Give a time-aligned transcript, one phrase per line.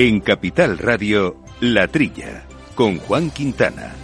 [0.00, 2.46] En Capital Radio, La Trilla,
[2.76, 3.96] con Juan Quintana.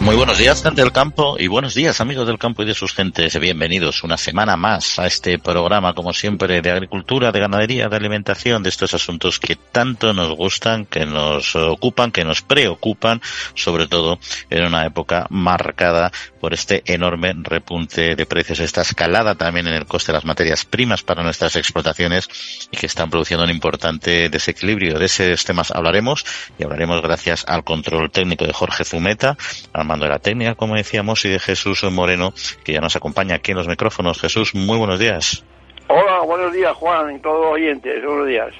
[0.00, 2.94] Muy buenos días, gente del campo, y buenos días, amigos del campo y de sus
[2.94, 3.40] gentes.
[3.40, 8.62] Bienvenidos una semana más a este programa, como siempre, de agricultura, de ganadería, de alimentación,
[8.62, 13.22] de estos asuntos que tanto nos gustan, que nos ocupan, que nos preocupan,
[13.54, 14.18] sobre todo
[14.50, 19.86] en una época marcada por este enorme repunte de precios, esta escalada también en el
[19.86, 22.28] coste de las materias primas para nuestras explotaciones
[22.70, 24.98] y que están produciendo un importante desequilibrio.
[24.98, 26.24] De esos temas hablaremos
[26.58, 29.36] y hablaremos gracias al control técnico de Jorge Zumeta,
[29.72, 32.32] al de la técnica, como decíamos, y de Jesús Moreno,
[32.64, 34.20] que ya nos acompaña aquí en los micrófonos.
[34.20, 35.44] Jesús, muy buenos días.
[35.88, 38.52] Hola, buenos días, Juan, y todos los oyentes, buenos días.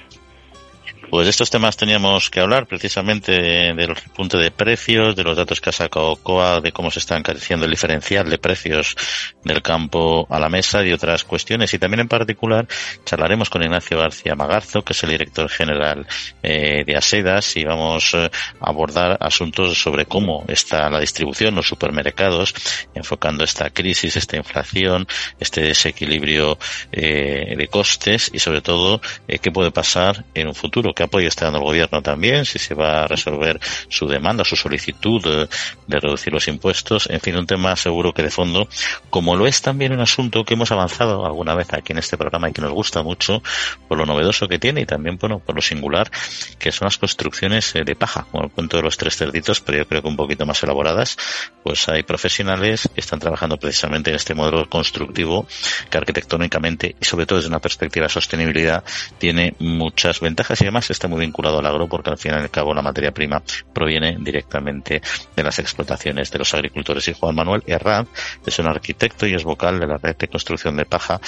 [1.09, 5.61] Pues de estos temas teníamos que hablar precisamente del punto de precios, de los datos
[5.61, 8.93] que ha sacado COA, de cómo se está encareciendo el diferencial de precios
[9.41, 11.73] del campo a la mesa y otras cuestiones.
[11.73, 12.67] Y también en particular
[13.05, 16.05] charlaremos con Ignacio García Magarzo, que es el director general
[16.43, 21.69] eh, de ASEDAS, y vamos eh, a abordar asuntos sobre cómo está la distribución, los
[21.69, 22.53] supermercados,
[22.93, 25.07] enfocando esta crisis, esta inflación,
[25.39, 26.59] este desequilibrio
[26.91, 28.99] eh, de costes y sobre todo
[29.41, 32.73] qué puede pasar en un futuro qué apoyo está dando el gobierno también, si se
[32.73, 37.75] va a resolver su demanda, su solicitud de, reducir los impuestos, en fin, un tema
[37.75, 38.67] seguro que de fondo,
[39.11, 42.49] como lo es también un asunto que hemos avanzado alguna vez aquí en este programa
[42.49, 43.43] y que nos gusta mucho
[43.87, 46.09] por lo novedoso que tiene y también bueno, por lo singular
[46.57, 49.77] que son las construcciones eh, de paja, como el cuento de los tres cerditos, pero
[49.77, 51.15] yo creo que un poquito más elaboradas,
[51.61, 55.45] pues hay profesionales que están trabajando precisamente en este modelo constructivo
[55.91, 58.83] que arquitectónicamente y sobre todo desde una perspectiva de sostenibilidad
[59.19, 62.49] tiene muchas ventajas y además está muy vinculado al agro porque al fin y al
[62.49, 63.41] cabo la materia prima
[63.73, 65.01] proviene directamente
[65.35, 67.07] de las explotaciones de los agricultores.
[67.07, 68.09] Y Juan Manuel Herranz
[68.45, 71.19] es un arquitecto y es vocal de la red de construcción de paja,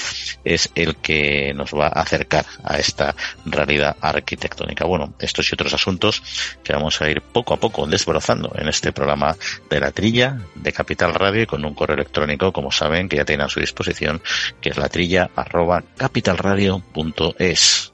[0.43, 4.85] es el que nos va a acercar a esta realidad arquitectónica.
[4.85, 6.23] Bueno, estos y otros asuntos
[6.63, 9.35] que vamos a ir poco a poco desbrozando en este programa
[9.69, 13.25] de la trilla de Capital Radio y con un correo electrónico, como saben, que ya
[13.25, 14.21] tienen a su disposición,
[14.61, 17.93] que es la trilla arroba capitalradio.es.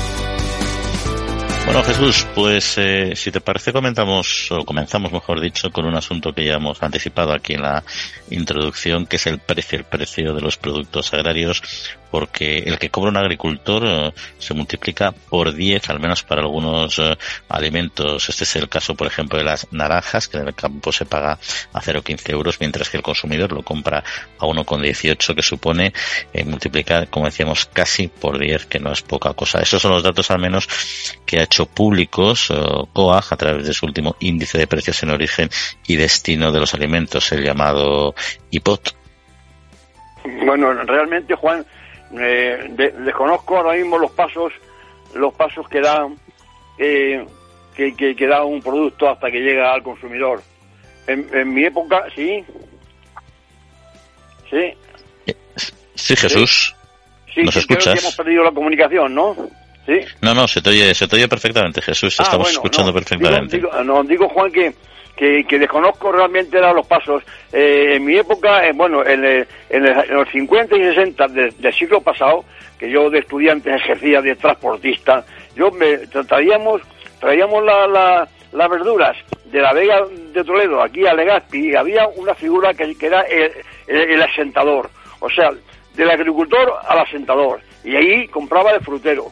[1.65, 6.33] Bueno, Jesús, pues eh, si te parece comentamos, o comenzamos mejor dicho, con un asunto
[6.33, 7.83] que ya hemos anticipado aquí en la
[8.29, 11.61] introducción, que es el precio, el precio de los productos agrarios,
[12.11, 16.99] porque el que cobra un agricultor eh, se multiplica por 10, al menos para algunos
[16.99, 17.17] eh,
[17.49, 18.29] alimentos.
[18.29, 21.31] Este es el caso, por ejemplo, de las naranjas, que en el campo se paga
[21.31, 24.03] a 0,15 euros, mientras que el consumidor lo compra
[24.37, 25.93] a 1,18, que supone
[26.45, 29.61] multiplicar, como decíamos, casi por 10, que no es poca cosa.
[29.61, 30.67] Esos son los datos al menos
[31.25, 32.55] que ha hecho públicos eh,
[32.93, 35.49] COAG a través de su último índice de precios en origen
[35.87, 38.13] y destino de los alimentos, el llamado
[38.51, 38.89] IPOT.
[40.45, 41.65] Bueno, realmente Juan,
[42.19, 44.53] eh, desconozco ahora mismo los pasos,
[45.13, 46.07] los pasos que da
[46.77, 47.25] eh,
[47.75, 50.41] que, que, da un producto hasta que llega al consumidor.
[51.07, 52.43] En, mi época, sí,
[54.49, 54.73] sí.
[55.95, 56.75] Sí, Jesús.
[57.33, 57.99] Sí, ¿Nos escuchas?
[57.99, 59.35] hemos perdido la comunicación, ¿no?
[60.21, 63.57] No, no, se te oye, se te oye perfectamente, Jesús, te ah, estamos escuchando perfectamente.
[63.57, 64.73] Digo, no, digo, Juan, que,
[65.15, 67.23] que, desconozco realmente los pasos.
[67.51, 69.45] Eh, en mi época, eh, bueno, en,
[70.09, 72.43] los 50 y 60 del siglo pasado,
[72.79, 75.23] que yo de estudiante ejercía de transportista,
[75.55, 76.81] yo me traíamos,
[77.19, 80.01] traíamos las verduras de la Vega
[80.33, 83.51] de Toledo aquí a Legazpi y había una figura que, era el,
[83.87, 84.89] el, asentador,
[85.19, 85.51] o sea,
[85.93, 89.27] del agricultor al asentador, y ahí compraba el frutero.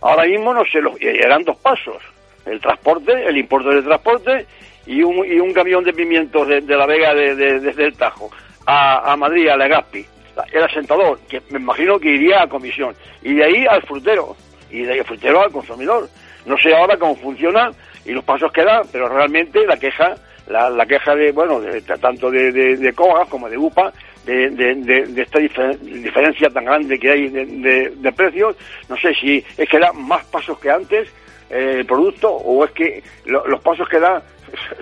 [0.00, 2.00] Ahora mismo no sé, eran dos pasos,
[2.46, 4.46] el transporte, el importe del transporte
[4.88, 8.30] y un, y un camión de pimientos de, la Vega desde el Tajo
[8.66, 10.04] a, Madrid, a Legazpi,
[10.52, 14.36] el asentador, que me imagino que iría a comisión, y de ahí al frutero,
[14.70, 16.08] y de ahí al frutero al consumidor.
[16.44, 17.70] No sé ahora cómo funciona
[18.04, 20.14] y los pasos que dan, pero realmente la queja,
[20.48, 23.92] la, queja de, bueno, de, tanto de, de, de como de UPA,
[24.24, 28.56] de, esta diferencia tan grande que hay de, precios.
[28.88, 31.08] No sé si es que da más pasos que antes
[31.50, 34.22] eh, el producto o es que los pasos que da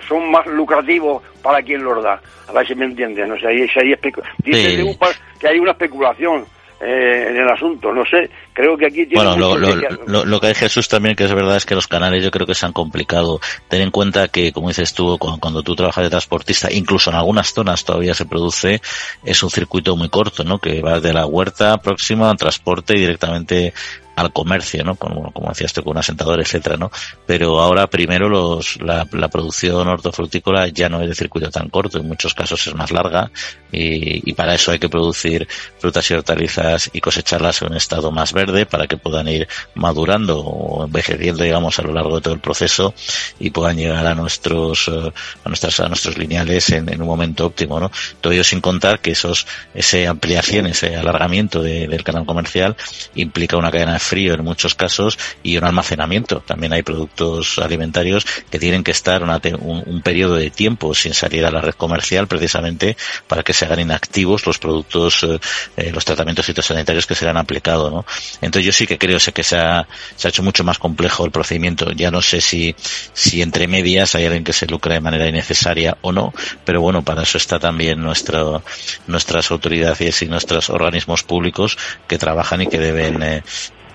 [0.07, 2.21] son más lucrativos para quien los da.
[2.47, 3.29] A ver si me entienden.
[3.29, 3.95] No sé, ahí, ahí
[4.43, 4.95] dice
[5.39, 6.45] que hay una especulación.
[6.79, 7.91] eh, en el asunto.
[7.91, 9.23] No sé, creo que aquí tiene.
[9.23, 10.47] Bueno, lo, lo, que...
[10.47, 12.73] hay Jesús también, que es verdad, es que los canales yo creo que se han
[12.73, 13.39] complicado.
[13.67, 17.53] Ten en cuenta que, como dices tú, cuando, tú trabajas de transportista, incluso en algunas
[17.53, 18.81] zonas todavía se produce,
[19.23, 20.59] es un circuito muy corto, ¿no?
[20.59, 23.73] Que va de la huerta próxima al transporte y directamente
[24.17, 24.95] al comercio, ¿no?
[24.95, 26.91] Como, como decías tú, con un asentador, etcétera, ¿no?
[27.27, 31.99] Pero ahora primero los, la, la, producción hortofrutícola ya no es de circuito tan corto,
[31.99, 33.29] en muchos casos es más larga
[33.71, 35.47] y, y, para eso hay que producir
[35.77, 40.39] frutas y hortalizas y cosecharlas en un estado más verde para que puedan ir madurando
[40.39, 42.95] o envejeciendo, digamos, a lo largo de todo el proceso
[43.39, 45.11] y puedan llegar a nuestros, eh,
[45.43, 47.91] a nuestras, a nuestros lineales en, en un momento óptimo, ¿no?
[48.19, 52.75] Todo ello sin contar que esos, ese ampliación, ese alargamiento de, del canal comercial
[53.13, 56.39] implica una cadena de frío en muchos casos y un almacenamiento.
[56.39, 61.45] También hay productos alimentarios que tienen que estar un, un, periodo de tiempo sin salir
[61.45, 62.95] a la red comercial precisamente
[63.27, 65.39] para que se hagan inactivos los productos, eh,
[65.75, 67.91] eh los tratamientos fitosanitarios que serán aplicados.
[67.91, 68.05] ¿no?
[68.41, 71.31] Entonces yo sí que creo que se ha, se ha hecho mucho más complejo el
[71.31, 71.91] procedimiento.
[71.91, 72.75] Ya no sé si,
[73.13, 76.33] si entre medias hay alguien que se lucra de manera innecesaria o no,
[76.63, 78.63] pero bueno, para eso está también nuestro,
[79.07, 81.77] nuestras autoridades y nuestros organismos públicos
[82.07, 83.43] que trabajan y que deben eh,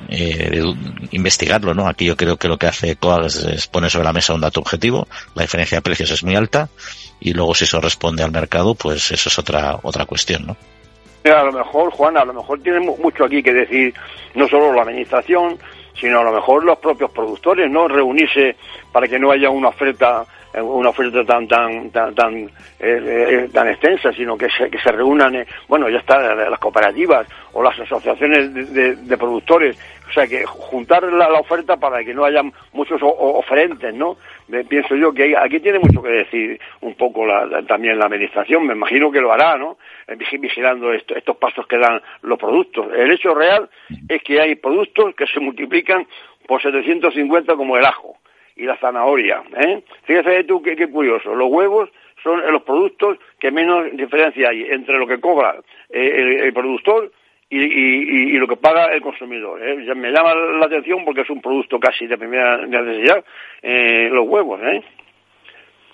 [0.09, 0.63] eh,
[1.11, 1.89] investigarlo, ¿no?
[1.89, 4.61] Aquí yo creo que lo que hace COAG es, poner sobre la mesa un dato
[4.61, 6.69] objetivo, la diferencia de precios es muy alta
[7.21, 10.57] y luego si eso responde al mercado, pues eso es otra otra cuestión, ¿no?
[11.25, 13.95] A lo mejor, Juan, a lo mejor tiene mucho aquí que decir,
[14.35, 15.57] no solo la administración,
[15.95, 17.87] sino a lo mejor los propios productores, ¿no?
[17.87, 18.57] Reunirse
[18.91, 20.27] para que no haya una oferta
[20.61, 22.49] una oferta tan tan tan tan, eh,
[22.81, 27.27] eh, tan extensa, sino que se, que se reúnan, eh, bueno, ya está, las cooperativas
[27.53, 29.79] o las asociaciones de, de, productores,
[30.09, 34.17] o sea, que juntar la, oferta para que no haya muchos oferentes, ¿no?
[34.69, 38.75] pienso yo que aquí tiene mucho que decir un poco la, también la administración, me
[38.75, 39.79] imagino que lo hará, ¿no?
[40.39, 42.89] Vigilando estos pasos que dan los productos.
[42.95, 43.69] El hecho real
[44.09, 46.07] es que hay productos que se multiplican
[46.47, 48.17] por 750 como el ajo
[48.63, 49.43] y la zanahoria.
[49.57, 49.83] ¿eh?
[50.05, 51.91] Fíjate tú qué, curioso, los huevos
[52.23, 55.57] son los productos que menos diferencia hay entre lo que cobra
[55.91, 57.11] eh, el, productor
[57.51, 59.61] y, lo que paga el consumidor.
[59.61, 59.95] ¿eh?
[59.97, 63.25] Me llama la atención porque es un producto casi de primera necesidad,
[63.61, 64.61] eh, los huevos.
[64.63, 64.83] ¿eh?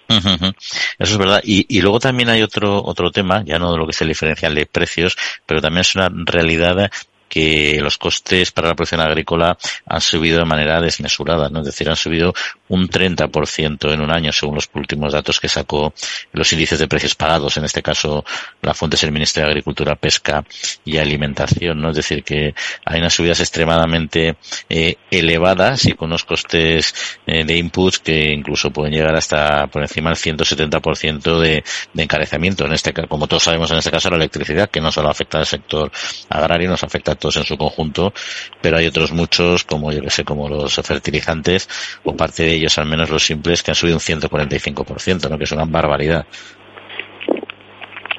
[0.09, 0.53] Eso
[0.99, 1.41] es verdad.
[1.43, 4.09] Y, y, luego también hay otro otro tema, ya no de lo que es el
[4.09, 5.17] diferencial de precios,
[5.47, 6.91] pero también es una realidad
[7.29, 11.61] que los costes para la producción agrícola han subido de manera desmesurada, ¿no?
[11.61, 12.35] Es decir, han subido
[12.69, 15.93] un 30% en un año, según los últimos datos que sacó
[16.33, 17.57] los índices de precios pagados.
[17.57, 18.25] En este caso,
[18.63, 20.45] la fuente es el Ministerio de Agricultura, Pesca
[20.85, 21.91] y Alimentación, ¿no?
[21.91, 22.55] Es decir, que
[22.85, 24.37] hay unas subidas extremadamente
[24.69, 26.95] eh, elevadas y con unos costes
[27.27, 32.65] eh, de inputs que incluso pueden llegar hasta por encima del 170% de, de encarecimiento.
[32.67, 35.47] En este como todos sabemos, en este caso la electricidad, que no solo afecta al
[35.47, 35.91] sector
[36.29, 38.13] agrario, nos afecta todos en su conjunto,
[38.61, 41.69] pero hay otros muchos, como yo que sé, como los fertilizantes,
[42.05, 45.39] o parte de ellos, al menos los simples, que han subido un 145%, ¿no?
[45.39, 46.27] que es una barbaridad.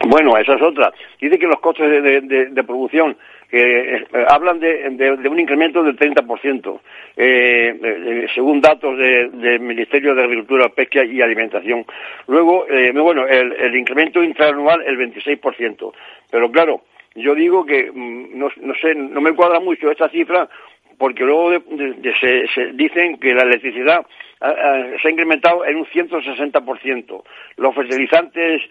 [0.07, 0.92] Bueno, esa es otra.
[1.19, 3.18] Dice que los costes de, producción
[3.50, 6.80] que eh, hablan de, un incremento del 30%,
[7.18, 11.86] eh, eh, según datos del Ministerio de Agricultura, Pesca y Alimentación.
[12.28, 15.92] Luego, eh, bueno, el, el incremento intraanual el 26%.
[16.31, 16.81] Pero claro,
[17.15, 20.50] yo digo que, mm, no, no sé, no me cuadra mucho esta cifra
[20.98, 21.51] porque luego
[22.19, 24.05] se, se, dicen que la electricidad
[25.01, 27.24] se ha incrementado en un 160%.
[27.55, 28.62] Los fertilizantes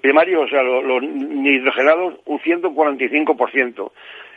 [0.00, 3.92] primarios, o sea, los, los nidrogenados, un 145%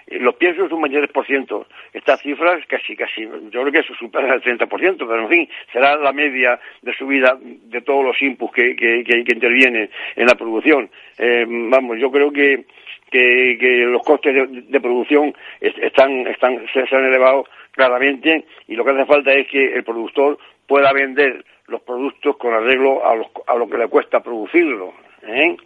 [0.10, 1.66] los piensos un 23%.
[1.94, 5.96] Estas cifras casi, casi, yo creo que eso supera el 30%, pero en fin, será
[5.98, 10.90] la media de subida de todos los inputs que, que, que, intervienen en la producción.
[11.18, 12.66] Eh, vamos, yo creo que,
[13.12, 18.92] que, que los costes de, producción están, están, se, han elevado claramente y lo que
[18.92, 23.56] hace falta es que el productor pueda vender los productos con arreglo a, los, a
[23.56, 24.94] lo que le cuesta producirlos.
[25.24, 25.58] ¿eh?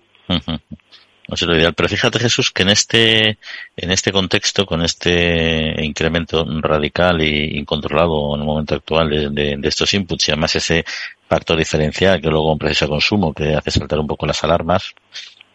[1.31, 1.73] No es lo ideal.
[1.73, 3.38] Pero fíjate, Jesús, que en este,
[3.77, 9.93] en este contexto, con este incremento radical e incontrolado en el momento actual de, estos
[9.93, 10.83] inputs y además ese
[11.29, 14.93] factor diferencial que luego un precio de consumo que hace saltar un poco las alarmas,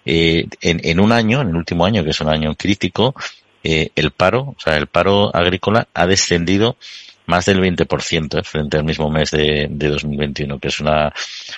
[0.07, 3.15] eh, en, en un año, en el último año, que es un año crítico,
[3.63, 6.79] eh, el paro, o sea, el paro agrícola ha descendido
[7.27, 11.13] más del 20% frente al mismo mes de, de, 2021, que es una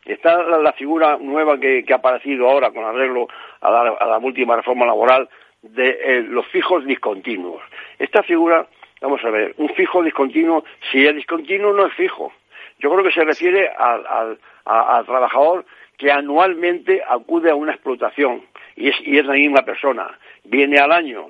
[0.06, 3.28] está la, figura nueva que, ha aparecido ahora con arreglo
[3.62, 5.28] a la, última reforma laboral
[5.62, 7.62] de eh, los fijos discontinuos.
[8.00, 8.68] Esta figura,
[9.02, 12.32] vamos a ver, un fijo discontinuo, si es discontinuo no es fijo.
[12.80, 15.66] Yo creo que se refiere al al trabajador
[15.98, 18.44] que anualmente acude a una explotación
[18.76, 20.18] y es, y es la misma persona.
[20.44, 21.30] Viene al año,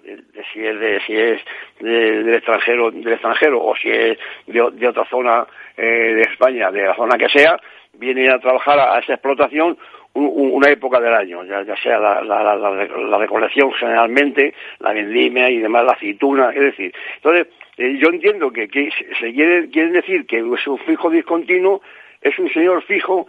[0.53, 1.41] si es, de, si es
[1.79, 6.95] del, extranjero, del extranjero o si es de, otra zona eh, de España, de la
[6.95, 7.59] zona que sea,
[7.93, 9.77] viene a trabajar a, esa explotación
[10.17, 15.93] una época del año, ya, sea la, la, recolección generalmente, la vendimia y demás, la
[15.93, 17.47] aceituna, es decir, entonces
[17.77, 21.81] eh, yo entiendo que, que se quiere, quieren decir que es un fijo discontinuo
[22.21, 23.27] es un señor fijo,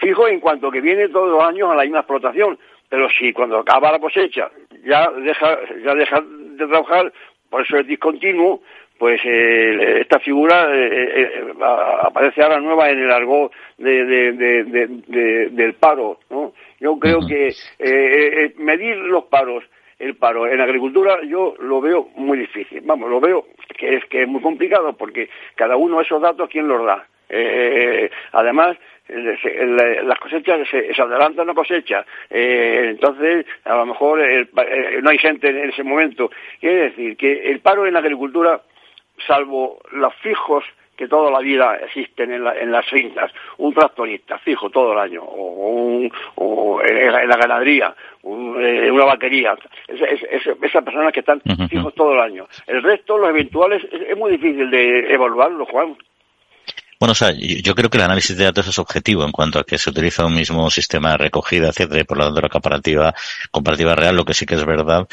[0.00, 2.58] fijo en cuanto que viene todos los años a la misma explotación,
[2.88, 4.50] pero si cuando acaba la cosecha
[4.84, 7.12] ya deja, ya deja de trabajar,
[7.48, 8.62] por eso es discontinuo,
[9.00, 11.54] pues eh, esta figura eh, eh,
[12.02, 16.52] aparece ahora nueva en el argot del paro, ¿no?
[16.78, 17.54] Yo creo que
[18.58, 19.64] medir los paros
[19.98, 22.82] el paro en agricultura yo lo veo muy difícil.
[22.84, 23.46] Vamos, lo veo
[23.78, 27.06] que es que es muy complicado porque cada uno de esos datos quién los da.
[27.30, 28.76] Eh, además,
[29.08, 34.48] las cosechas se, adelantan la cosecha, eh, entonces a lo mejor eh,
[35.02, 36.30] no hay gente en ese momento.
[36.60, 38.60] Quiere decir que el paro en la agricultura,
[39.26, 40.64] salvo los fijos
[41.00, 46.82] que toda la vida existen en, las fincas, un tractorista fijo todo el año, o,
[46.82, 49.56] en la ganadería, una vaquería,
[49.88, 52.46] esas personas que están fijos todo el año.
[52.66, 55.96] El resto, los eventuales, es, es muy difícil de evaluarlo, Juan.
[57.00, 59.64] Bueno, o sea, yo creo que el análisis de datos es objetivo en cuanto a
[59.64, 63.14] que se utiliza un mismo sistema de recogida, etcétera, y por lo tanto la comparativa,
[63.50, 65.08] comparativa real, lo que sí que es verdad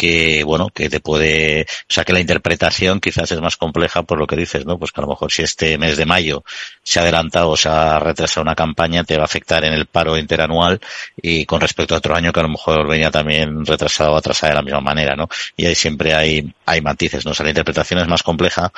[0.00, 4.18] que, bueno, que te puede, o sea, que la interpretación quizás es más compleja por
[4.18, 4.78] lo que dices, ¿no?
[4.78, 6.42] Pues que a lo mejor si este mes de mayo
[6.82, 9.84] se ha adelantado o se ha retrasado una campaña, te va a afectar en el
[9.84, 10.80] paro interanual
[11.20, 14.52] y con respecto a otro año que a lo mejor venía también retrasado o atrasado
[14.52, 15.28] de la misma manera, ¿no?
[15.54, 17.32] Y ahí siempre hay, hay matices, ¿no?
[17.32, 18.72] O sea, la interpretación es más compleja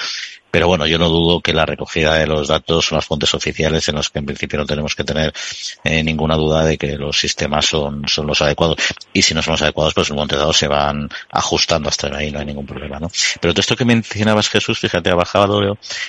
[0.52, 3.88] pero bueno, yo no dudo que la recogida de los datos son las fuentes oficiales
[3.88, 5.32] en las que en principio no tenemos que tener
[5.82, 8.76] eh, ninguna duda de que los sistemas son, son los adecuados.
[9.14, 12.30] Y si no son adecuados, pues en un momento dado se van ajustando hasta ahí,
[12.30, 13.08] no hay ningún problema, ¿no?
[13.40, 15.60] Pero todo esto que mencionabas, Jesús, fíjate, ha bajado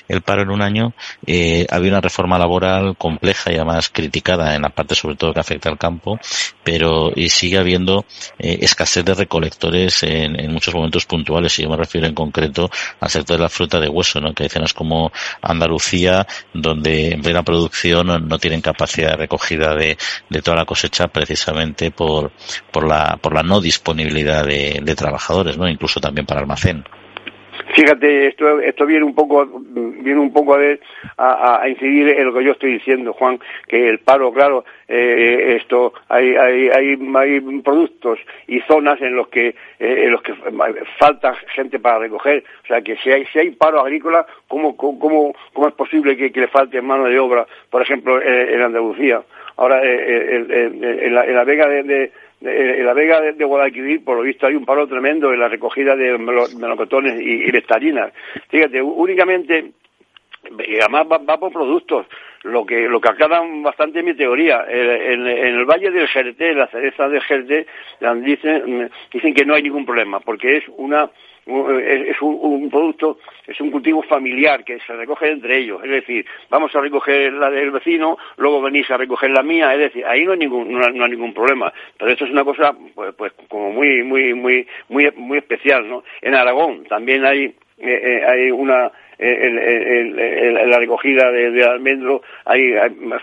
[0.08, 0.94] el paro en un año,
[1.26, 5.40] eh, había una reforma laboral compleja y además criticada en la parte sobre todo que
[5.40, 6.20] afecta al campo,
[6.64, 8.06] pero y sigue habiendo
[8.40, 12.70] eh, escasez de recolectores en, muchos momentos puntuales, y yo me refiero en concreto
[13.00, 14.34] al sector de la fruta de hueso, ¿no?
[14.34, 19.98] que hay zonas como Andalucía donde en plena producción no, tienen capacidad de recogida de,
[20.44, 22.32] toda la cosecha precisamente por,
[22.72, 25.68] por, la, por la no disponibilidad de, de trabajadores, ¿no?
[25.68, 26.84] incluso también para almacén.
[27.76, 30.56] Fíjate, esto, esto viene un poco, viene un poco
[31.18, 35.58] a, a, incidir en lo que yo estoy diciendo, Juan, que el paro, claro, eh,
[35.60, 40.34] esto, hay, hay, hay, hay, productos y zonas en los que, eh, en los que
[41.00, 42.44] falta gente para recoger.
[42.64, 46.30] O sea, que si hay, si hay paro agrícola, ¿cómo, cómo, cómo es posible que,
[46.30, 49.24] le falte mano de obra, por ejemplo, en Andalucía?
[49.58, 52.12] Ahora, eh, en, la, en la Vega de
[52.44, 55.96] en la Vega de, Guadalquivir, por lo visto, hay un paro tremendo en la recogida
[55.96, 57.52] de melocotones y, y
[58.50, 59.72] Fíjate, únicamente,
[60.68, 62.06] y además va, por productos,
[62.44, 64.66] lo que lo que aclaran bastante mi teoría.
[64.68, 67.66] En, el Valle del Jerté, la cereza del Jerté,
[68.22, 71.10] dicen, dicen que no hay ningún problema, porque es una
[71.46, 75.84] es, un, producto, es un cultivo familiar que se recoge entre ellos.
[75.84, 79.74] Es decir, vamos a recoger la del vecino, luego venís a recoger la mía.
[79.74, 81.74] Es decir, ahí no hay ningún, no, hay ningún problema.
[81.98, 86.04] Pero esto es una cosa, pues, pues como muy, muy, muy, muy, muy especial, ¿no?
[86.22, 92.74] En Aragón también hay, eh, eh, hay una, en, la recogida de, almendro hay,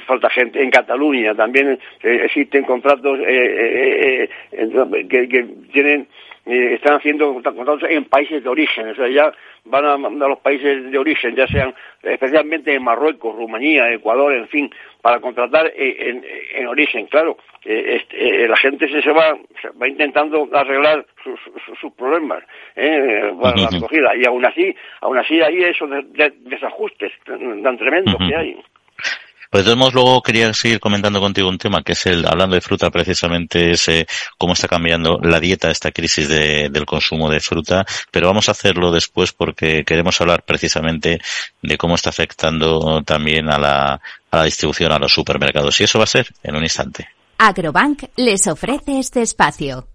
[0.06, 0.62] falta gente.
[0.62, 4.28] En Cataluña también existen contratos que,
[5.08, 6.06] que tienen
[6.46, 9.32] están haciendo contratos en países de origen, o sea, ya
[9.64, 14.48] van a, a los países de origen, ya sean especialmente en Marruecos, Rumanía, Ecuador, en
[14.48, 14.70] fin,
[15.02, 17.06] para contratar en, en, origen.
[17.06, 19.36] Claro, este, la gente se, va,
[19.80, 22.42] va intentando arreglar sus, problemas
[22.76, 23.32] ¿eh?
[23.40, 25.90] para la acogida y aún así, aún así hay esos
[26.40, 28.56] desajustes tan tremendos que hay.
[29.50, 32.60] Pues de todos luego quería seguir comentando contigo un tema que es el, hablando de
[32.60, 34.06] fruta precisamente, es eh,
[34.38, 38.52] cómo está cambiando la dieta, esta crisis de, del consumo de fruta, pero vamos a
[38.52, 41.20] hacerlo después porque queremos hablar precisamente
[41.62, 45.80] de cómo está afectando también a la, a la distribución a los supermercados.
[45.80, 47.08] Y eso va a ser en un instante.
[47.38, 49.88] Agrobank les ofrece este espacio.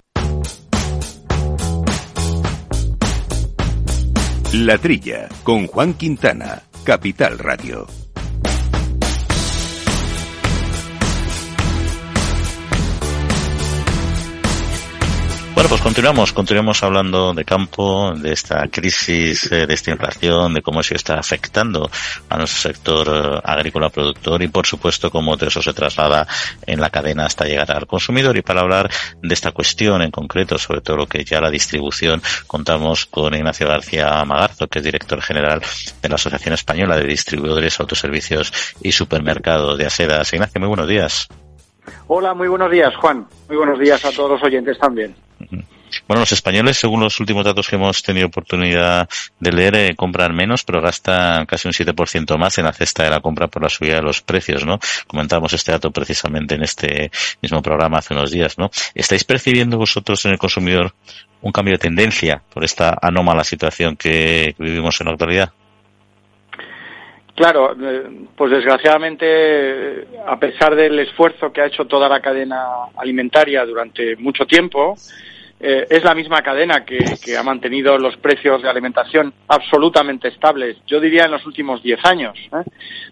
[4.52, 8.05] La Trilla, con Juan Quintana, Capital Radio.
[15.65, 20.62] Bueno, pues continuamos, continuamos hablando de campo, de esta crisis, eh, de esta inflación, de
[20.62, 21.89] cómo eso está afectando
[22.29, 26.27] a nuestro sector eh, agrícola productor y por supuesto cómo eso se traslada
[26.67, 28.38] en la cadena hasta llegar al consumidor.
[28.38, 28.91] Y para hablar
[29.24, 33.67] de esta cuestión en concreto, sobre todo lo que ya la distribución, contamos con Ignacio
[33.67, 35.63] García Magarzo, que es director general
[36.00, 38.53] de la Asociación Española de Distribuidores, Autoservicios
[38.84, 40.31] y Supermercados de Asedas.
[40.31, 41.27] Ignacio, muy buenos días.
[42.08, 43.28] Hola, muy buenos días, Juan.
[43.48, 45.16] Muy buenos días a todos los oyentes también.
[46.08, 49.10] Bueno, los españoles, según los últimos datos que hemos tenido oportunidad
[49.40, 53.10] de leer, eh, compran menos, pero gastan casi un 7% más en la cesta de
[53.10, 54.80] la compra por la subida de los precios, ¿no?
[55.08, 58.70] Comentábamos este dato precisamente en este mismo programa hace unos días, ¿no?
[58.94, 60.94] ¿Estáis percibiendo vosotros en el consumidor
[61.42, 65.54] un cambio de tendencia por esta anómala situación que vivimos en la actualidad?
[67.36, 72.63] Claro, eh, pues desgraciadamente, a pesar del esfuerzo que ha hecho toda la cadena
[72.96, 74.96] alimentaria durante mucho tiempo,
[75.60, 81.01] eh, es la misma cadena que, ha mantenido los precios de alimentación absolutamente estables, yo
[81.01, 82.63] diría en los últimos diez años, ¿eh?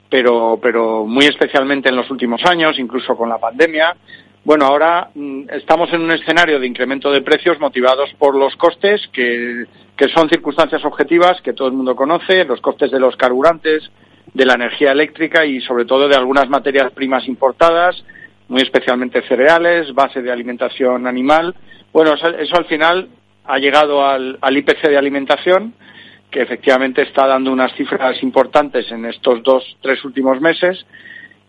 [0.09, 3.93] pero, pero muy especialmente en los últimos años, incluso con la pandemia.
[4.45, 9.01] Bueno, ahora mm, estamos en un escenario de incremento de precios motivados por los costes,
[9.11, 9.65] que,
[9.97, 13.89] que son circunstancias objetivas que todo el mundo conoce, los costes de los carburantes,
[14.33, 18.03] de la energía eléctrica y sobre todo de algunas materias primas importadas,
[18.47, 21.55] muy especialmente cereales, base de alimentación animal.
[21.91, 23.09] Bueno, eso, al final
[23.45, 25.73] ha llegado al, IPC de alimentación,
[26.31, 30.83] que efectivamente está dando unas cifras importantes en estos dos, tres últimos meses.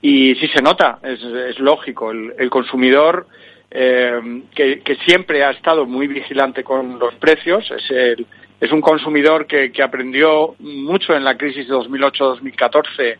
[0.02, 3.26] Y sí se nota, es, lógico, el, consumidor
[3.70, 8.26] eh, que, que, siempre ha estado muy vigilante con los precios, es el,
[8.64, 13.18] es un consumidor que, aprendió mucho en la crisis de 2008-2014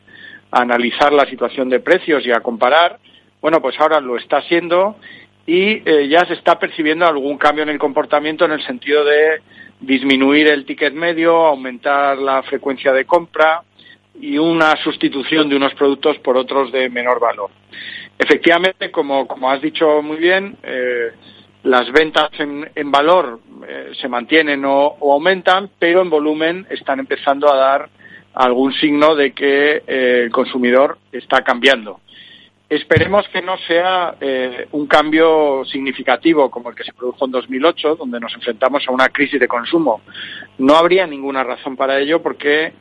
[0.51, 2.99] a analizar la situación de precios y a comparar.
[3.43, 4.97] Bueno, pues ahora lo está haciendo
[5.47, 9.43] y eh, ya se está percibiendo algún cambio en el comportamiento en el sentido de
[9.81, 13.63] disminuir el ticket medio, aumentar la frecuencia de compra
[14.19, 17.51] y una sustitución de unos productos por otros de menor valor.
[18.19, 21.11] Efectivamente, como, como has dicho muy bien, eh,
[21.65, 27.57] las ventas en, valor eh, se mantienen o, aumentan, pero en volumen están empezando a
[27.57, 27.89] dar
[28.35, 32.01] algún signo de que eh, el consumidor está cambiando.
[32.69, 37.97] Esperemos que no sea eh, un cambio significativo como el que se produjo en 2008,
[37.97, 40.03] donde nos enfrentamos a una crisis de consumo.
[40.59, 42.73] No habría ninguna razón para ello porque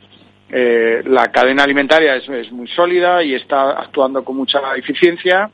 [0.50, 5.50] la cadena alimentaria es muy sólida y está actuando con mucha eficiencia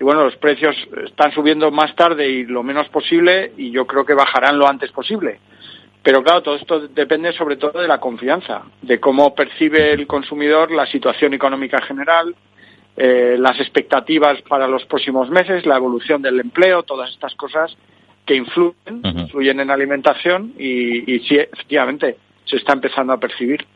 [0.00, 4.04] y bueno, los precios están subiendo más tarde y lo menos posible y yo creo
[4.04, 5.38] que bajarán lo antes posible.
[6.02, 10.70] Pero claro, todo esto depende sobre todo de la confianza, de cómo percibe el consumidor
[10.70, 12.34] la situación económica general,
[12.96, 17.74] eh, las expectativas para los próximos meses, la evolución del empleo, todas estas cosas
[18.26, 23.66] que influyen, influyen en alimentación y, y sí, efectivamente, se está empezando a percibir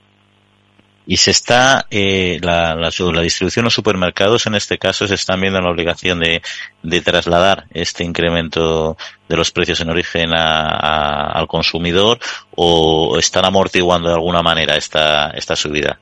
[1.10, 5.40] y se está eh, la, la, la, distribución los supermercados en este caso se están
[5.40, 6.42] viendo la obligación de,
[6.82, 8.94] de trasladar este incremento
[9.26, 12.18] de los precios en origen a, al consumidor
[12.54, 15.98] o están amortiguando de alguna manera esta, esta subida.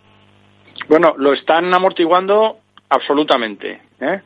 [0.88, 3.80] Bueno, lo están amortiguando absolutamente.
[4.00, 4.20] ¿eh?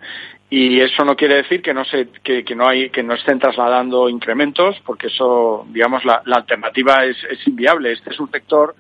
[0.49, 3.39] y eso no quiere decir que no se que, que, no hay que no estén
[3.39, 8.75] trasladando incrementos porque eso digamos la, la alternativa es, es inviable este es un sector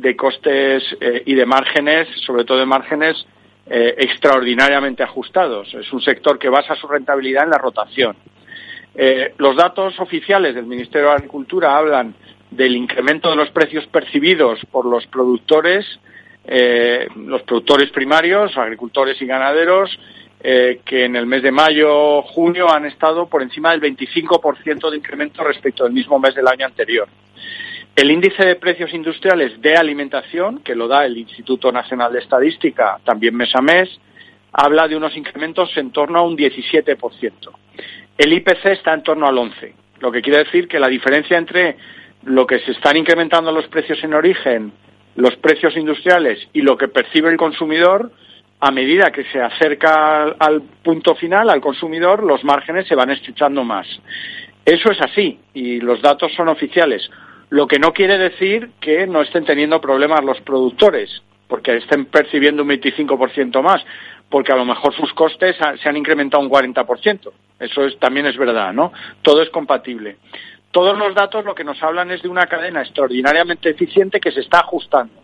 [0.00, 3.26] de costes eh, y de márgenes, sobre todo de márgenes
[3.66, 5.72] eh, extraordinariamente ajustados.
[5.74, 8.16] Es un sector que basa su rentabilidad en la rotación.
[8.94, 12.14] Eh, los datos oficiales del Ministerio de Agricultura hablan
[12.50, 15.86] del incremento de los precios percibidos por los productores,
[17.14, 19.96] los productores primarios, agricultores y ganaderos,
[20.42, 25.44] que en el mes de mayo, junio han estado por encima del 25% de incremento
[25.44, 27.06] respecto al mismo mes del año anterior.
[28.00, 32.98] El índice de precios industriales de alimentación, que lo da el Instituto Nacional de Estadística
[33.04, 33.90] también mes a mes,
[34.54, 36.96] habla de unos incrementos en torno a un 17%.
[38.16, 41.76] El IPC está en torno al 11%, lo que quiere decir que la diferencia entre
[42.24, 44.72] lo que se están incrementando los precios en origen,
[45.16, 48.10] los precios industriales y lo que percibe el consumidor,
[48.60, 53.62] a medida que se acerca al punto final, al consumidor, los márgenes se van estrechando
[53.62, 53.86] más.
[54.64, 57.10] Eso es así y los datos son oficiales.
[57.50, 61.10] Lo que no quiere decir que no estén teniendo problemas los productores,
[61.48, 63.84] porque estén percibiendo un 25% más,
[64.28, 67.32] porque a lo mejor sus costes se han incrementado un 40%.
[67.58, 68.92] Eso es, también es verdad, ¿no?
[69.22, 70.16] Todo es compatible.
[70.70, 74.40] Todos los datos lo que nos hablan es de una cadena extraordinariamente eficiente que se
[74.40, 75.14] está ajustando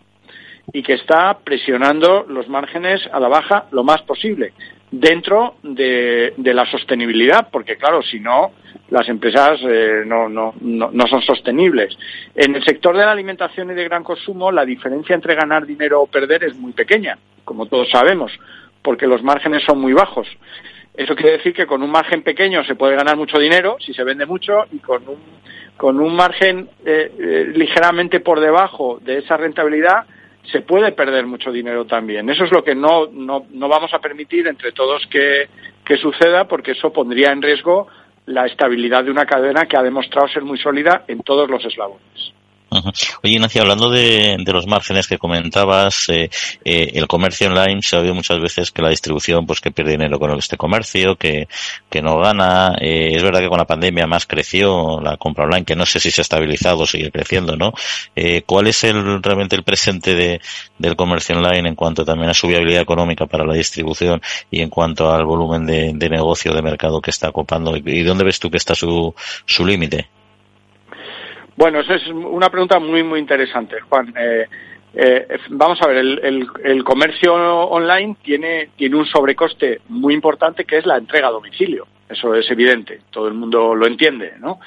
[0.73, 4.53] y que está presionando los márgenes a la baja lo más posible
[4.91, 8.53] dentro de, la sostenibilidad, porque claro, si no,
[8.89, 11.97] las empresas eh, no, no, no, son sostenibles.
[12.35, 16.01] En el sector de la alimentación y de gran consumo, la diferencia entre ganar dinero
[16.01, 18.31] o perder es muy pequeña, como todos sabemos,
[18.81, 20.27] porque los márgenes son muy bajos.
[20.93, 24.03] Eso quiere decir que con un margen pequeño se puede ganar mucho dinero si se
[24.03, 25.17] vende mucho y con un,
[25.75, 30.05] con un margen eh, eh, ligeramente por debajo de esa rentabilidad
[30.51, 32.29] se puede perder mucho dinero también.
[32.29, 35.47] Eso es lo que no, no, no vamos a permitir entre todos que,
[35.83, 37.87] que suceda porque eso pondría en riesgo
[38.25, 42.33] la estabilidad de una cadena que ha demostrado ser muy sólida en todos los eslabones.
[42.69, 46.29] Oye, Ignacio, hablando de, los márgenes que comentabas, eh,
[46.65, 49.91] eh, el comercio online se ha oído muchas veces que la distribución, pues que pierde
[49.91, 51.47] dinero con este comercio, que,
[51.89, 52.75] que no gana.
[52.79, 55.99] Eh, es verdad que con la pandemia más creció la compra online, que no sé
[55.99, 57.73] si se ha estabilizado o sigue creciendo, ¿no?
[58.45, 60.41] ¿Cuál es el, realmente el presente de,
[60.77, 64.69] del comercio online en cuanto también a su viabilidad económica para la distribución y en
[64.69, 67.75] cuanto al volumen de, de negocio, de mercado que está ocupando?
[67.77, 69.13] ¿Y dónde ves tú que está su,
[69.45, 70.16] su límite?
[71.57, 74.13] Bueno, esa es una pregunta muy, muy interesante, Juan.
[74.15, 74.45] Eh,
[74.93, 80.85] eh, vamos a ver, el, comercio online tiene, tiene un sobrecoste muy importante que es
[80.85, 81.87] la entrega a domicilio.
[82.07, 84.59] Eso es evidente, todo el mundo lo entiende, ¿no?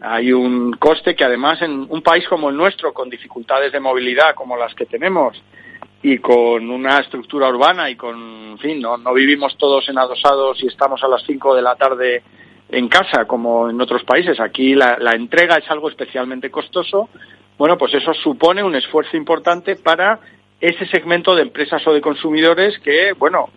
[0.00, 4.34] Hay un coste que además en un país como el nuestro, con dificultades de movilidad
[4.34, 5.40] como las que tenemos
[6.02, 8.16] y con una estructura urbana y con,
[8.52, 11.76] en fin, no, no vivimos todos en adosados y estamos a las 5 de la
[11.76, 12.22] tarde
[12.68, 14.38] en casa como en otros países.
[14.40, 17.08] Aquí la, entrega es algo especialmente costoso.
[17.56, 20.20] Bueno, pues eso supone un esfuerzo importante para
[20.60, 23.48] ese segmento de empresas o de consumidores que, bueno,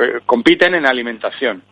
[0.00, 1.62] eh, compiten en alimentación.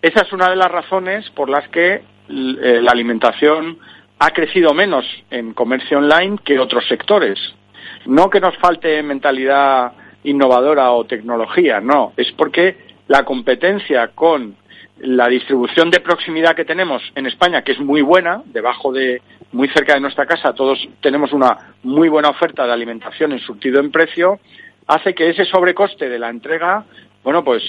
[0.00, 3.78] Esa es una de las razones por las que eh, la alimentación
[4.18, 7.38] ha crecido menos en comercio online que otros sectores.
[8.06, 9.92] No que nos falte mentalidad
[10.24, 12.76] innovadora o tecnología, no, es porque
[13.08, 14.56] la competencia con
[14.98, 19.20] la distribución de proximidad que tenemos en España, que es muy buena, debajo de,
[19.52, 23.80] muy cerca de nuestra casa, todos tenemos una muy buena oferta de alimentación en surtido
[23.80, 24.40] en precio,
[24.86, 26.84] hace que ese sobrecoste de la entrega,
[27.22, 27.62] bueno, pues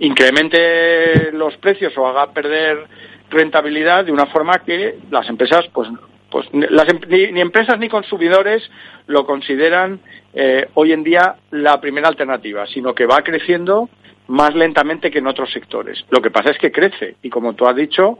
[0.00, 2.86] incremente los precios o haga perder
[3.30, 5.88] rentabilidad de una forma que las empresas, pues,
[6.30, 8.62] pues las, em, ni, empresas ni consumidores
[9.06, 10.00] lo consideran
[10.34, 13.88] eh, hoy en día la primera alternativa, sino que va creciendo
[14.28, 16.04] más lentamente que en otros sectores.
[16.10, 18.18] Lo que pasa es que crece y como tú has dicho,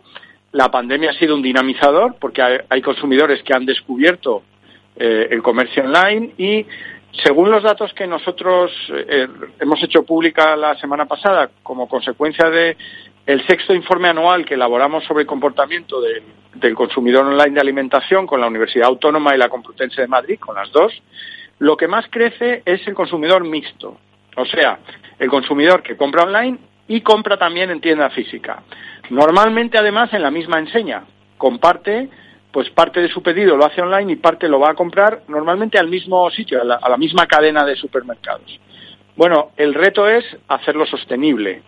[0.53, 4.42] la pandemia ha sido un dinamizador porque hay, consumidores que han descubierto
[4.97, 6.66] eh, el comercio online y
[7.25, 9.27] según los datos que nosotros eh,
[9.61, 12.77] hemos hecho pública la semana pasada como consecuencia de
[13.27, 18.40] el sexto informe anual que elaboramos sobre el comportamiento del consumidor online de alimentación con
[18.40, 20.92] la Universidad Autónoma y la Complutense de Madrid, con las dos,
[21.59, 23.99] lo que más crece es el consumidor mixto,
[24.37, 24.79] o sea,
[25.18, 28.62] el consumidor que compra online y compra también en tienda física.
[29.11, 31.05] Normalmente, además, en la misma enseña.
[31.37, 32.09] Comparte,
[32.53, 35.79] pues parte de su pedido lo hace online y parte lo va a comprar normalmente
[35.79, 38.59] al mismo sitio, a la, misma cadena de supermercados.
[39.16, 41.62] Bueno, el reto es hacerlo sostenible.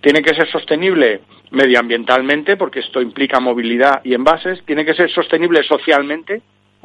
[0.00, 4.62] Tiene que ser sostenible medioambientalmente, porque esto implica movilidad y envases.
[4.64, 6.42] Tiene que ser sostenible socialmente,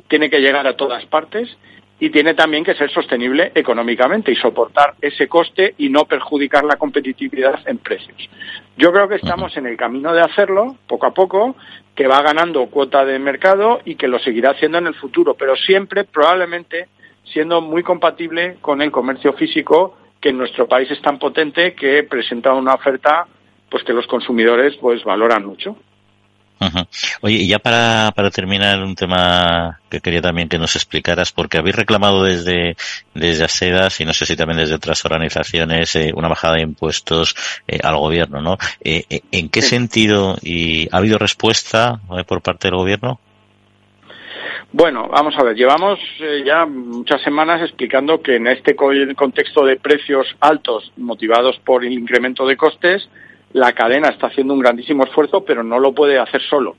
[0.07, 1.49] tiene que llegar a todas partes
[1.99, 6.75] y tiene también que ser sostenible económicamente y soportar ese coste y no perjudicar la
[6.75, 8.29] competitividad en precios.
[8.77, 11.55] Yo creo que estamos en el camino de hacerlo, poco a poco,
[11.95, 15.55] que va ganando cuota de mercado y que lo seguirá haciendo en el futuro, pero
[15.55, 16.89] siempre probablemente
[17.23, 22.03] siendo muy compatible con el comercio físico que en nuestro país es tan potente que
[22.03, 23.27] presenta una oferta
[23.69, 25.77] pues que los consumidores pues valoran mucho.
[27.21, 31.57] Oye, y ya para, para terminar, un tema que quería también que nos explicaras, porque
[31.57, 32.75] habéis reclamado desde,
[33.13, 37.35] desde ASEDAS y no sé si también desde otras organizaciones eh, una bajada de impuestos
[37.67, 38.57] eh, al gobierno, ¿no?
[38.81, 43.19] Eh, ¿En qué sentido y ha habido respuesta por parte del gobierno?
[44.71, 45.99] Bueno, vamos a ver, llevamos
[46.45, 52.45] ya muchas semanas explicando que en este contexto de precios altos motivados por el incremento
[52.45, 53.07] de costes,
[53.55, 56.75] la cadena está haciendo un grandísimo esfuerzo, pero no lo puede hacer solo.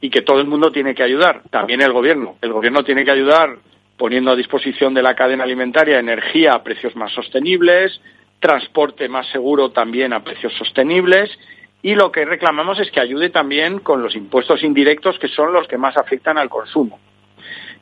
[0.00, 2.36] Y que todo el mundo tiene que ayudar, también el gobierno.
[2.40, 3.56] El gobierno tiene que ayudar
[3.96, 8.00] poniendo a disposición de la cadena alimentaria energía a precios más sostenibles,
[8.38, 11.36] transporte más seguro también a precios sostenibles
[11.82, 15.66] y lo que reclamamos es que ayude también con los impuestos indirectos que son los
[15.66, 17.00] que más afectan al consumo.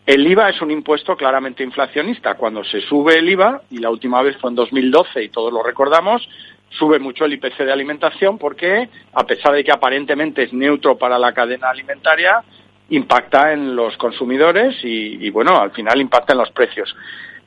[0.07, 2.35] El IVA es un impuesto claramente inflacionista.
[2.35, 5.63] Cuando se sube el IVA, y la última vez fue en 2012 y todos lo
[5.63, 6.29] recordamos,
[6.79, 11.19] sube mucho el IPC de alimentación porque, a pesar de que aparentemente es neutro para
[11.19, 12.43] la cadena alimentaria,
[12.91, 16.95] impacta en los consumidores y, bueno, al final impacta en los precios.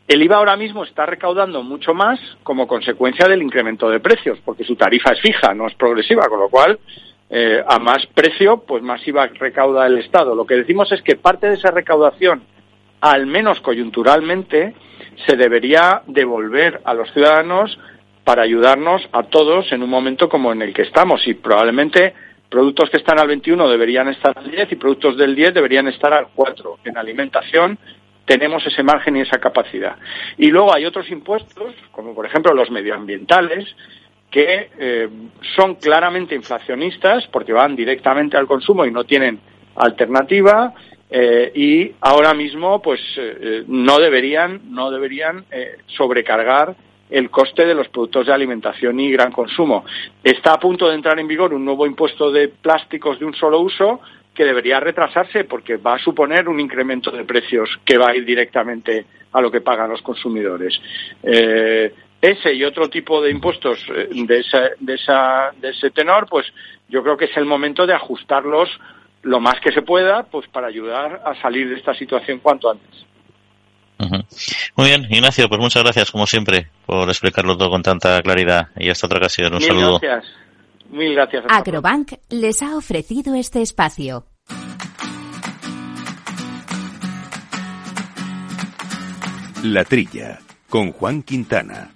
[0.08, 4.64] El IVA ahora mismo está recaudando mucho más como consecuencia del incremento de precios, porque
[4.64, 6.80] su tarifa es fija, no es progresiva, con lo cual
[7.30, 10.36] eh, a más precio, pues más IVA recauda el Estado.
[10.36, 12.44] Lo que decimos es que parte de esa recaudación,
[13.02, 14.76] al menos coyunturalmente,
[15.28, 17.78] se debería devolver a los ciudadanos
[18.26, 21.26] para ayudarnos a todos en un momento como en el que estamos.
[21.28, 22.14] Y probablemente
[22.50, 26.12] productos que están al 21 deberían estar al 10 y productos del 10 deberían estar
[26.12, 26.80] al 4.
[26.84, 27.78] En alimentación
[28.26, 29.96] tenemos ese margen y esa capacidad.
[30.38, 33.68] Y luego hay otros impuestos, como por ejemplo los medioambientales,
[34.32, 35.10] que eh,
[35.56, 39.40] son claramente inflacionistas porque van directamente al consumo y no tienen
[39.76, 40.74] alternativa
[41.10, 45.46] eh, y ahora mismo pues eh, no deberían no deberían
[45.86, 46.76] sobrecargar
[47.10, 49.86] el coste de los productos de alimentación y gran consumo.
[50.24, 53.60] Está a punto de entrar en vigor un nuevo impuesto de plásticos de un solo
[53.60, 54.02] uso
[54.34, 58.26] que debería retrasarse porque va a suponer un incremento de precios que va a ir
[58.26, 60.80] directamente a lo que pagan los consumidores.
[61.24, 64.44] Eh, ese y otro tipo de impuestos eh, de,
[64.80, 64.98] de,
[65.62, 66.46] de ese tenor, pues
[66.90, 68.70] yo creo que es el momento de ajustarlos
[69.24, 73.06] lo más que se pueda, pues para ayudar a salir de esta situación cuanto antes.
[73.98, 78.70] Muy bien, Ignacio, pues muchas gracias, como siempre, por explicarlo todo con tanta claridad.
[78.78, 79.54] Y hasta otra ocasión.
[79.54, 80.00] Un saludo.
[80.00, 80.34] Gracias.
[80.90, 81.44] Mil gracias.
[81.50, 84.26] Agrobank les ha ofrecido este espacio.
[89.64, 91.95] La Trilla, con Juan Quintana.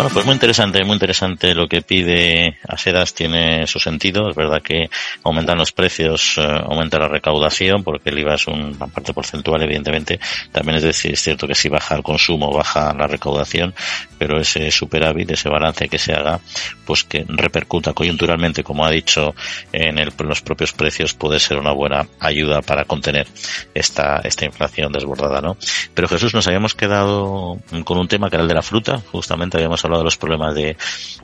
[0.00, 4.30] Bueno, pues muy interesante, muy interesante lo que pide Asedas, tiene su sentido.
[4.30, 4.88] Es verdad que
[5.24, 10.18] aumentan los precios, eh, aumenta la recaudación, porque el IVA es una parte porcentual, evidentemente.
[10.52, 13.74] También es decir, es cierto que si baja el consumo, baja la recaudación,
[14.16, 16.40] pero ese superávit, ese balance que se haga,
[16.86, 19.34] pues que repercuta coyunturalmente, como ha dicho,
[19.70, 23.26] en, el, los propios precios, puede ser una buena ayuda para contener
[23.74, 25.58] esta, esta inflación desbordada, ¿no?
[25.92, 29.58] Pero Jesús, nos habíamos quedado con un tema que era el de la fruta, justamente
[29.58, 30.76] habíamos de los problemas de,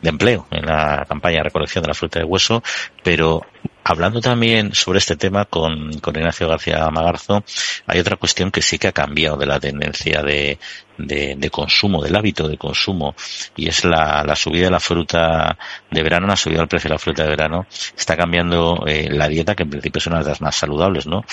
[0.03, 2.63] empleo en la campaña de recolección de la fruta de hueso,
[3.03, 3.43] pero
[3.83, 7.45] hablando también sobre este tema con, Ignacio García Magarzo,
[7.87, 10.59] hay otra cuestión que sí que ha cambiado de la tendencia de,
[10.99, 13.15] de, consumo, del hábito de consumo,
[13.57, 15.57] y es la, la, subida de la fruta
[15.91, 19.29] de verano, la subida del precio de la fruta de verano, está cambiando eh, la
[19.29, 21.25] dieta, que en principio es una de las más saludables, ¿no?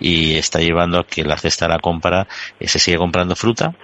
[0.00, 2.26] Y está llevando a que la cesta de la compra
[2.58, 3.74] eh, se sigue comprando fruta,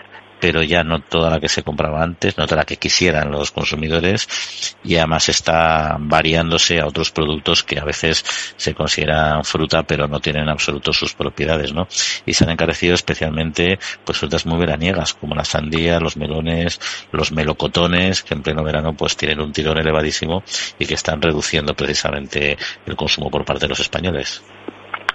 [0.41, 3.51] pero ya no toda la que se compraba antes, no toda la que quisieran los
[3.51, 8.25] consumidores y además está variándose a otros productos que a veces
[8.57, 11.87] se consideran fruta pero no tienen en absoluto sus propiedades, ¿no?
[12.25, 16.81] Y se han encarecido especialmente pues frutas muy veraniegas como la sandía, los melones,
[17.13, 20.43] los melocotones que en pleno verano pues tienen un tirón elevadísimo
[20.79, 24.43] y que están reduciendo precisamente el consumo por parte de los españoles.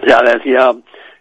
[0.07, 0.71] Ya decía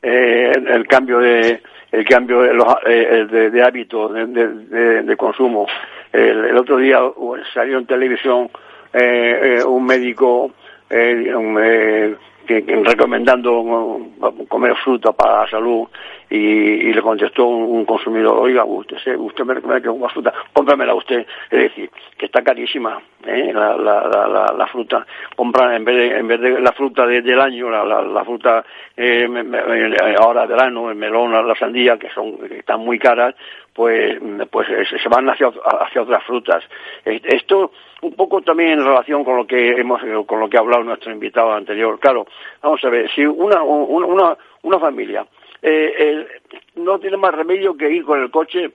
[0.02, 5.66] eh, el cambio de el cambio de, los, eh, de, de hábito de, de, consumo.
[6.12, 7.00] El, otro día
[7.52, 8.50] salió en televisión
[8.92, 10.52] eh, eh un médico
[10.88, 12.14] eh,
[12.50, 14.00] que, recomendando
[14.48, 15.86] comer fruta para la salud
[16.28, 21.26] y, le contestó un, consumidor, oiga, usted, usted me recomienda que coma fruta, cómpramela usted.
[21.50, 23.52] Es decir, que está carísima ¿eh?
[23.52, 25.06] la, la, la, la, fruta.
[25.36, 28.64] Comprar en vez de, en vez de la fruta del año, la, fruta
[28.96, 29.28] eh,
[30.18, 33.34] ahora del año, el melón, la sandía, que son que están muy caras,
[33.72, 34.18] pues,
[34.50, 36.64] pues se van hacia, hacia otras frutas.
[37.04, 40.84] Esto un poco también en relación con lo que hemos con lo que ha hablado
[40.84, 41.98] nuestro invitado anterior.
[41.98, 42.26] Claro,
[42.62, 45.26] vamos a ver, si una, una, una familia
[45.62, 46.26] eh,
[46.76, 48.72] no tiene más remedio que ir con el coche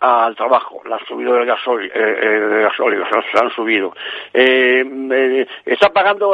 [0.00, 3.94] al trabajo, la han subido el gasóleo, eh, gasóleo se, han subido.
[4.32, 6.32] Eh, está pagando,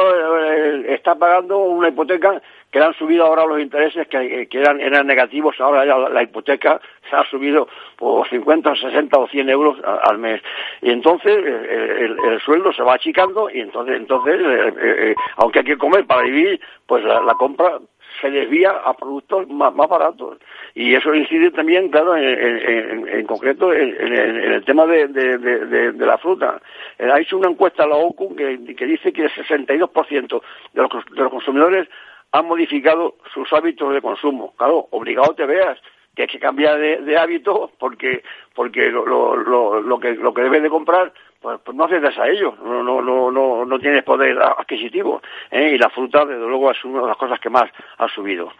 [0.85, 5.59] está pagando una hipoteca que le han subido ahora los intereses que, eran, eran negativos,
[5.59, 10.41] ahora ya la, hipoteca se ha subido por 50, 60 o 100 euros al mes.
[10.81, 16.21] Y entonces el, sueldo se va achicando y entonces, entonces aunque hay que comer para
[16.21, 17.79] vivir, pues la compra
[18.21, 20.37] se desvía a productos más, baratos.
[20.75, 26.61] Y eso incide también, claro, en, concreto en, el tema de, la fruta.
[26.97, 30.41] Eh, ha hecho una encuesta a la OCU que, dice que el 62%
[30.73, 31.87] de los, de los consumidores
[32.31, 34.53] han modificado sus hábitos de consumo.
[34.57, 35.79] Claro, obligado te veas
[36.15, 38.23] que hay que cambiar de, hábito porque
[38.55, 42.27] porque lo, lo, lo, que lo que debes de comprar pues, pues no accedes a
[42.27, 45.21] ello, no, no, no, no, no tienes poder adquisitivo.
[45.51, 45.71] ¿eh?
[45.73, 48.51] Y la fruta, desde luego, es una de las cosas que más ha subido.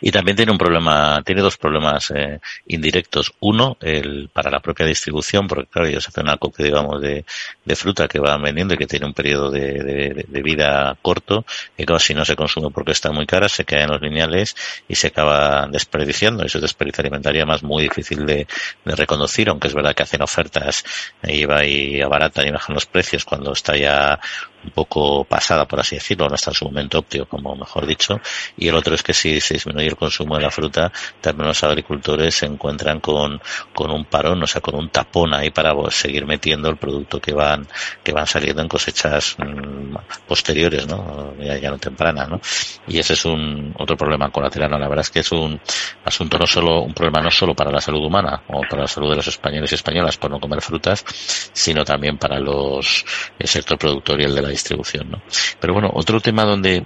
[0.00, 3.32] Y también tiene un problema, tiene dos problemas eh, indirectos.
[3.40, 7.24] Uno, el para la propia distribución, porque claro, ellos hacen una copia, digamos, de,
[7.64, 11.46] de fruta que van vendiendo y que tiene un periodo de, de, vida corto,
[11.76, 14.54] y claro, si no se consume porque está muy cara, se queda en los lineales
[14.88, 16.44] y se acaba desperdiciando.
[16.44, 18.46] Eso es desperdicio alimentario más muy difícil de,
[18.84, 20.84] de reconducir, aunque es verdad que hacen ofertas
[21.22, 24.20] y va y abaratan y bajan los precios cuando está ya
[24.64, 28.20] un poco pasada, por así decirlo, no está en su momento óptimo, como mejor dicho,
[28.56, 31.62] y el otro es que si se disminuye el consumo de la fruta, también los
[31.64, 33.40] agricultores se encuentran con,
[33.72, 37.32] con un parón, o sea, con un tapón ahí para seguir metiendo el producto que
[37.32, 37.66] van,
[38.02, 41.34] que van saliendo en cosechas mm, posteriores, ¿no?
[41.38, 42.40] Ya, no tempranas, ¿no?
[42.86, 45.60] Y ese es un otro problema colateral, La verdad es que es un
[46.04, 49.10] asunto no solo, un problema no solo para la salud humana o para la salud
[49.10, 51.04] de los españoles y españolas por no comer frutas,
[51.52, 53.04] sino también para los,
[53.38, 55.22] el sector productor y el de la distribución, ¿no?
[55.60, 56.84] Pero bueno, otro tema donde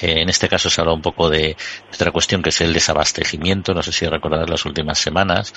[0.00, 1.56] en este caso se habla un poco de
[1.92, 3.74] otra cuestión que es el desabastecimiento.
[3.74, 5.52] No sé si recordar las últimas semanas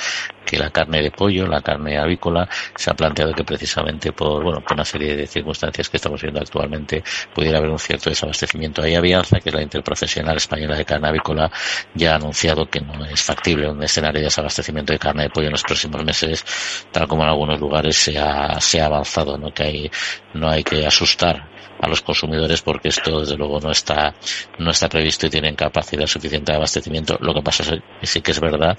[0.45, 4.61] que la carne de pollo, la carne avícola, se ha planteado que precisamente por, bueno,
[4.61, 8.81] por una serie de circunstancias que estamos viendo actualmente pudiera haber un cierto desabastecimiento.
[8.81, 11.51] Hay Avianza, que es la interprofesional española de carne avícola,
[11.93, 15.47] ya ha anunciado que no es factible un escenario de desabastecimiento de carne de pollo
[15.47, 16.45] en los próximos meses,
[16.91, 19.53] tal como en algunos lugares se ha, se ha avanzado, ¿no?
[19.53, 19.91] Que hay,
[20.33, 24.13] no hay que asustar a los consumidores porque esto desde luego no está
[24.57, 27.17] no está previsto y tienen capacidad suficiente de abastecimiento.
[27.21, 28.77] Lo que pasa es que sí que es verdad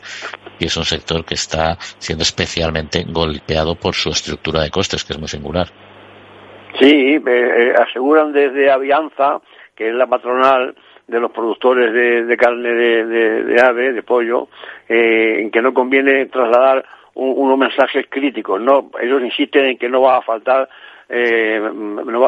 [0.59, 5.15] que es un sector que está siendo especialmente golpeado por su estructura de costes, que
[5.15, 5.69] es muy singular.
[6.79, 9.41] Sí, eh, aseguran desde Avianza,
[9.75, 10.75] que es la patronal
[11.09, 14.49] de los productores de, carne de, ave, de pollo,
[14.89, 16.85] eh, en que no conviene trasladar
[17.15, 18.61] unos mensajes críticos.
[18.61, 20.69] No, ellos insisten en que no va a faltar
[21.11, 21.61] eh,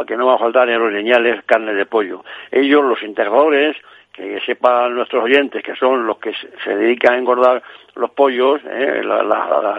[0.06, 2.24] que no va a faltar en los leñales carne de pollo.
[2.50, 3.76] Ellos, los integradores,
[4.12, 7.62] que sepan nuestros oyentes que son los que se dedican a engordar
[7.94, 9.02] los pollos, eh,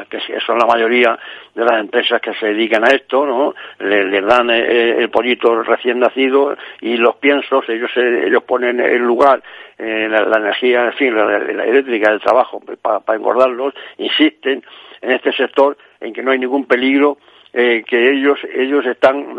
[0.10, 1.18] que son la mayoría
[1.54, 3.54] de las empresas que se dedican a esto, ¿no?
[3.80, 9.44] Les, dan eh, el, pollito recién nacido y los piensos, ellos ellos ponen en lugar
[9.78, 14.64] eh, la, energía, en fin, la, eléctrica del trabajo para engordarlos, insisten
[15.02, 17.18] en este sector en que no hay ningún peligro
[17.54, 19.38] eh, que ellos ellos están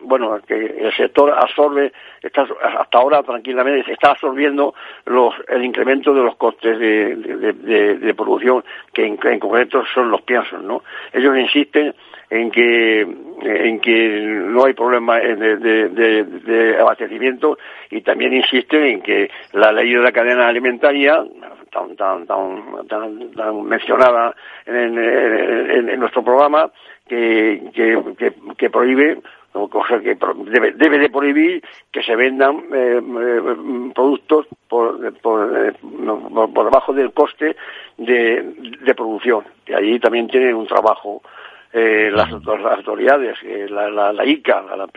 [0.00, 1.90] bueno que el sector absorbe
[2.22, 4.74] está, hasta ahora tranquilamente está absorbiendo
[5.06, 10.82] los el incremento de los costes de, producción que en, concreto son los piensos no
[11.14, 11.94] ellos insisten
[12.28, 17.58] en que en que no hay problema de, abastecimiento
[17.90, 21.24] y también insisten en que la ley de la cadena alimentaria
[21.70, 24.34] tan tan tan, tan, mencionada
[24.66, 26.70] en, en nuestro programa
[27.08, 29.20] que, que, que, prohíbe
[30.02, 30.18] que
[30.50, 36.92] debe, debe, de prohibir que se vendan eh, eh, productos por, por, eh, por, debajo
[36.92, 37.56] del coste
[37.96, 38.42] de,
[38.82, 39.44] de producción.
[39.66, 41.22] Y allí también tiene un trabajo
[41.72, 43.38] eh, las, las, autoridades,
[43.70, 44.88] la, la, la, ICA, la,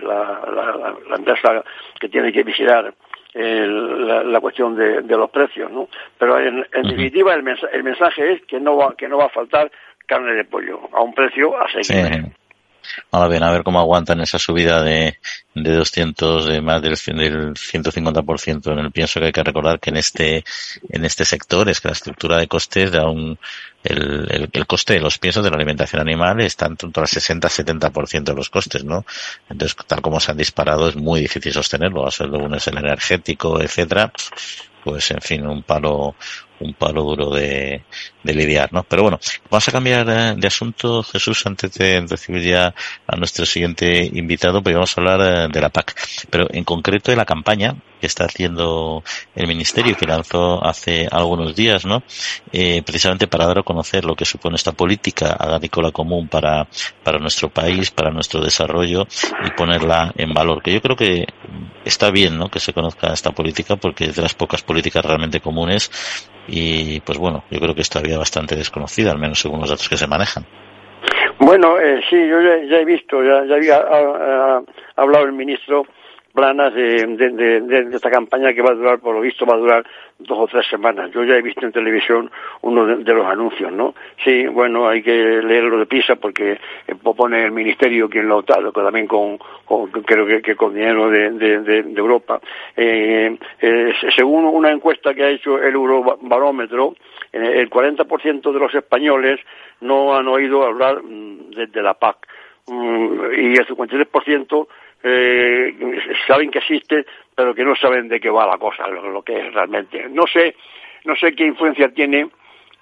[1.10, 1.64] la, empresa
[2.00, 2.94] que tiene que vigilar
[3.34, 5.88] la, cuestión de, de, los precios, ¿no?
[6.18, 9.72] Pero en, definitiva el, el mensaje es que no va, que no va a faltar
[10.06, 12.32] carne de pollo a un precio asequible.
[13.12, 15.18] Ahora bien, a ver cómo aguantan esa subida de,
[15.54, 19.90] de 200, de más del, del 150% en el pienso que hay que recordar que
[19.90, 20.44] en este,
[20.90, 23.38] en este sector es que la estructura de costes da un,
[23.84, 28.24] el, el, coste de los piensos de la alimentación animal está en torno al 60-70%
[28.24, 29.06] de los costes, ¿no?
[29.50, 32.06] Entonces, tal como se han disparado, es muy difícil sostenerlo.
[32.06, 34.12] A ser uno es el energético, etcétera
[34.84, 36.16] pues en fin, un palo,
[36.60, 37.84] un palo duro de,
[38.24, 38.84] de lidiar, ¿no?
[38.84, 42.74] Pero bueno, vamos a cambiar eh, de asunto, Jesús, antes de recibir ya
[43.08, 45.96] a nuestro siguiente invitado, porque vamos a hablar eh, de la PAC,
[46.30, 49.04] pero en concreto de la campaña que está haciendo
[49.36, 52.04] el Ministerio, que lanzó hace algunos días, ¿no?
[52.52, 56.68] Eh, precisamente para dar a conocer lo que supone esta política agrícola común para,
[57.04, 59.08] para nuestro país, para nuestro desarrollo
[59.46, 60.62] y ponerla en valor.
[60.62, 61.28] Que yo creo que
[61.84, 62.50] está bien, ¿no?
[62.50, 65.92] Que se conozca esta política porque es de las pocas políticas realmente comunes
[66.50, 69.88] y, pues bueno, yo creo que está todavía bastante desconocida, al menos según los datos
[69.88, 70.46] que se manejan.
[71.40, 74.62] Bueno, eh, sí, yo ya, he visto, ya, ya había
[74.96, 75.86] hablado el ministro
[76.34, 79.86] planas de, esta campaña que va a durar, por lo visto, va a durar
[80.20, 81.12] dos o tres semanas.
[81.12, 83.94] Yo ya he visto en televisión uno de, los anuncios, ¿no?
[84.24, 88.60] Sí, bueno, hay que leerlo de prisa porque eh, pone el ministerio quien lo está,
[88.72, 89.38] también con,
[90.06, 92.40] creo que, con dinero de, Europa.
[92.76, 96.96] Eh, eh, según una encuesta que ha hecho el Eurobarómetro,
[97.32, 99.40] el 40% de los españoles
[99.82, 102.28] no han oído hablar mm, de, la PAC
[102.68, 104.68] mm, y el 53%
[105.04, 105.74] eh,
[106.28, 109.54] saben que existe, pero que no saben de qué va la cosa, lo, que es
[109.54, 110.08] realmente.
[110.10, 110.56] No sé,
[111.06, 112.28] no sé qué influencia tiene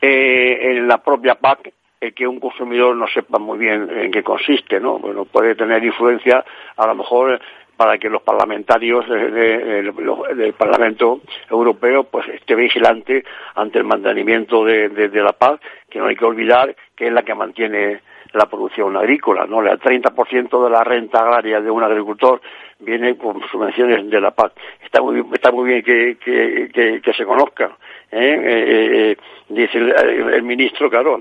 [0.01, 4.23] eh, en la propia PAC el que un consumidor no sepa muy bien en qué
[4.23, 4.99] consiste, ¿no?
[4.99, 6.45] Bueno, puede tener influencia
[6.75, 7.39] a lo mejor
[7.75, 13.23] para que los parlamentarios del Parlamento Europeo pues esté vigilante
[13.55, 17.21] ante el mantenimiento de, de, la paz, que no hay que olvidar que es la
[17.21, 18.01] que mantiene
[18.37, 19.61] la producción agrícola, ¿no?
[19.61, 22.41] El 30% de la renta agraria de un agricultor
[22.79, 24.53] viene con subvenciones de la PAC.
[24.83, 27.75] Está muy, está muy bien que, que, que, se conozca.
[28.11, 28.39] ¿eh?
[28.43, 29.17] Eh, eh,
[29.49, 31.19] dice el, ministro, claro,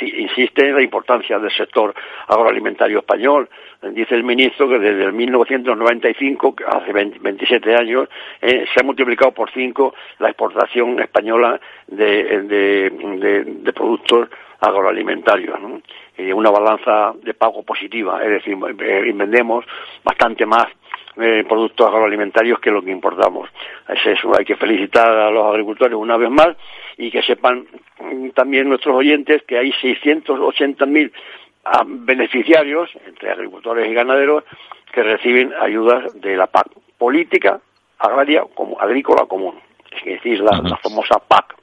[0.00, 1.94] insiste en la importancia del sector
[2.28, 3.48] agroalimentario español.
[3.92, 8.08] Dice el ministro que desde el 1995, hace 27 años,
[8.40, 14.28] se ha multiplicado por cinco la exportación española de, de, de productos
[14.60, 15.80] agroalimentarios, ¿no?
[16.34, 19.64] una balanza de pago positiva, es decir, eh, vendemos
[20.04, 20.66] bastante más
[21.16, 23.48] eh, productos agroalimentarios que lo que importamos.
[23.88, 26.56] Es eso, hay que felicitar a los agricultores una vez más
[26.96, 27.66] y que sepan
[28.00, 31.12] mm, también nuestros oyentes que hay 680.000
[31.64, 34.44] ah, beneficiarios, entre agricultores y ganaderos,
[34.92, 37.60] que reciben ayudas de la PAC, política
[37.98, 39.54] agraria como agrícola común,
[39.90, 41.59] es decir, la famosa PAC.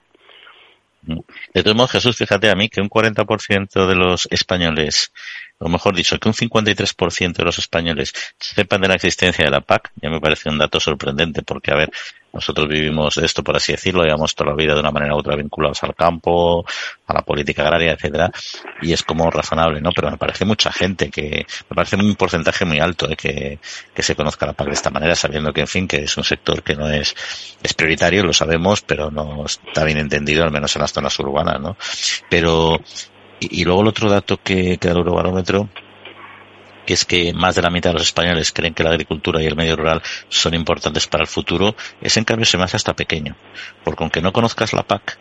[1.01, 5.11] De todos modos, Jesús, fíjate a mí que un 40% de los españoles
[5.60, 9.62] o mejor dicho, que un 53% de los españoles sepan de la existencia de la
[9.62, 11.91] PAC, ya me parece un dato sorprendente, porque, a ver,
[12.32, 15.36] nosotros vivimos esto, por así decirlo, llevamos toda la vida de una manera u otra
[15.36, 16.64] vinculados al campo,
[17.08, 18.32] a la política agraria, etcétera,
[18.82, 19.89] y es como razonable, ¿no?
[19.95, 23.16] Pero me parece mucha gente que, me parece un porcentaje muy alto, ¿eh?
[23.16, 23.58] que,
[23.95, 26.24] que se conozca la PAC de esta manera, sabiendo que, en fin, que es un
[26.24, 27.16] sector que no es,
[27.64, 31.60] es prioritario, lo sabemos, pero no está bien entendido, al menos en las zonas urbanas,
[31.60, 31.78] ¿no?
[32.30, 32.80] Pero,
[33.39, 35.69] y, luego el otro dato que, que da el Eurobarómetro
[36.88, 39.45] que es que más de la mitad de los españoles creen que la agricultura y
[39.45, 42.95] el medio rural son importantes para el futuro, ese en cambio se me hace hasta
[42.95, 43.35] pequeño.
[43.83, 45.19] Porque aunque no conozcas la PAC,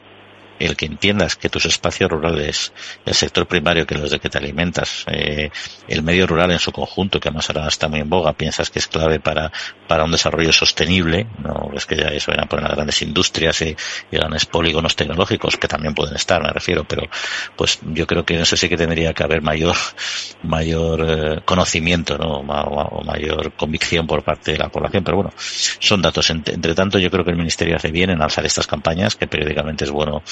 [0.59, 2.72] el que entiendas que tus espacios rurales,
[3.04, 5.50] el sector primario que los de que te alimentas, eh,
[5.88, 8.78] el medio rural en su conjunto, que además ahora está muy en boga, piensas que
[8.78, 9.52] es clave para,
[9.86, 13.76] para un desarrollo sostenible, no es que ya eso van a poner grandes industrias y,
[14.11, 17.09] grandes polígonos tecnológicos, que también pueden estar, me refiero, pero
[17.54, 19.76] pues yo creo que en eso sí que tendría que haber mayor,
[20.42, 22.38] mayor eh, conocimiento, ¿no?
[22.38, 26.30] O, mayor convicción por parte de la población, pero bueno, son datos.
[26.30, 29.84] Entre tanto, yo creo que el Ministerio hace bien en alzar estas campañas, que periódicamente
[29.84, 30.22] es bueno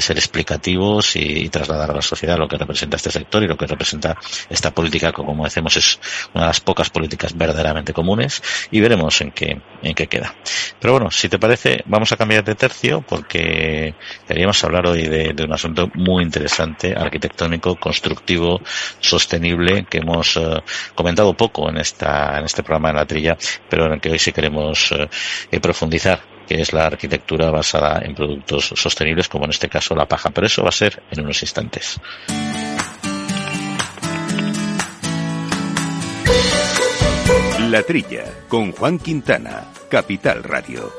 [0.00, 3.66] ser explicativos y, trasladar a la sociedad lo que representa este sector y lo que
[3.66, 4.16] representa
[4.48, 6.00] esta política, que como decimos es
[6.32, 10.34] una de las pocas políticas verdaderamente comunes y veremos en qué, en qué queda.
[10.80, 13.94] Pero bueno, si te parece, vamos a cambiar de tercio porque
[14.26, 18.60] queríamos hablar hoy de, un asunto muy interesante, arquitectónico, constructivo,
[19.00, 20.62] sostenible, que hemos eh,
[20.94, 23.36] comentado poco en esta, en este programa de la trilla,
[23.68, 28.14] pero en el que hoy sí queremos eh, profundizar que es la arquitectura basada en
[28.14, 30.30] productos sostenibles, como en este caso la paja.
[30.30, 32.00] Pero eso va a ser en unos instantes.
[37.70, 40.92] La Trilla, con Juan Quintana, Capital Radio.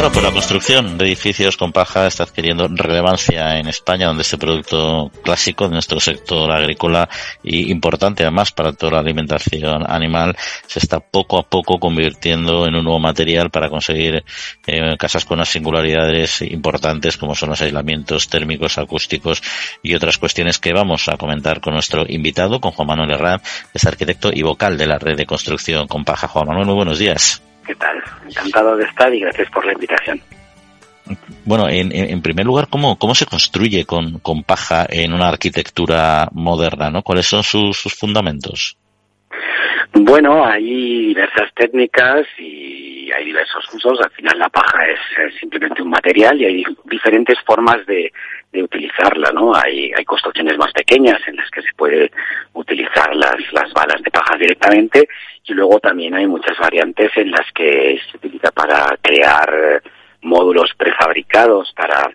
[0.00, 4.38] Bueno, pues la construcción de edificios con paja está adquiriendo relevancia en España, donde este
[4.38, 7.06] producto clásico de nuestro sector agrícola
[7.42, 10.34] y importante además para toda la alimentación animal
[10.66, 14.24] se está poco a poco convirtiendo en un nuevo material para conseguir
[14.66, 19.42] eh, casas con unas singularidades importantes como son los aislamientos térmicos, acústicos
[19.82, 23.42] y otras cuestiones que vamos a comentar con nuestro invitado, con Juan Manuel Herrán,
[23.74, 26.26] es arquitecto y vocal de la red de construcción con paja.
[26.26, 27.42] Juan Manuel, muy buenos días.
[27.70, 28.02] ¿Qué tal?
[28.26, 30.20] Encantado de estar y gracias por la invitación.
[31.44, 36.90] Bueno, en, primer lugar, ¿cómo, cómo se construye con, con, paja en una arquitectura moderna?
[36.90, 37.02] ¿no?
[37.02, 38.76] ¿Cuáles son sus, sus fundamentos?
[39.92, 44.00] Bueno, hay diversas técnicas y hay diversos usos.
[44.00, 48.12] Al final la paja es, simplemente un material y hay diferentes formas de,
[48.52, 49.54] utilizarla, ¿no?
[49.54, 52.10] Hay, hay construcciones más pequeñas en las que se puede
[52.52, 55.08] utilizar las, las balas de paja directamente
[55.44, 59.82] y luego también hay muchas variantes en las que se utiliza para crear
[60.22, 62.12] módulos prefabricados para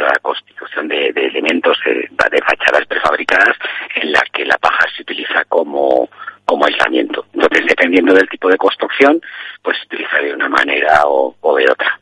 [0.00, 3.56] la constitución de, elementos de, de, fachadas prefabricadas
[3.96, 6.08] en la que la paja se utiliza como,
[6.48, 7.26] como aislamiento.
[7.34, 9.20] Entonces, dependiendo del tipo de construcción,
[9.62, 12.00] pues se utiliza de una manera o, o de otra.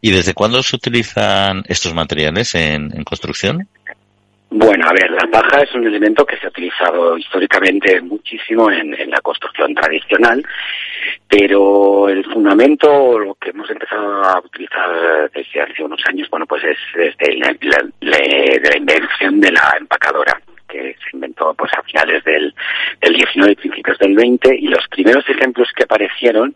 [0.00, 3.68] ¿Y desde cuándo se utilizan estos materiales en, en construcción?
[4.48, 8.94] Bueno, a ver, la paja es un elemento que se ha utilizado históricamente muchísimo en,
[8.94, 10.42] en, la construcción tradicional,
[11.28, 16.62] pero el fundamento, lo que hemos empezado a utilizar desde hace unos años, bueno, pues
[16.64, 20.38] es desde la, la, la, de la invención de la empacadora
[20.72, 22.54] que se inventó pues a finales del,
[23.00, 26.54] del 19 y principios del 20 y los primeros ejemplos que aparecieron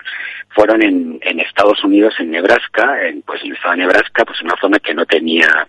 [0.48, 4.40] fueron en, en Estados Unidos, en Nebraska, en, pues en el estado de Nebraska, pues
[4.42, 5.68] una zona que no tenía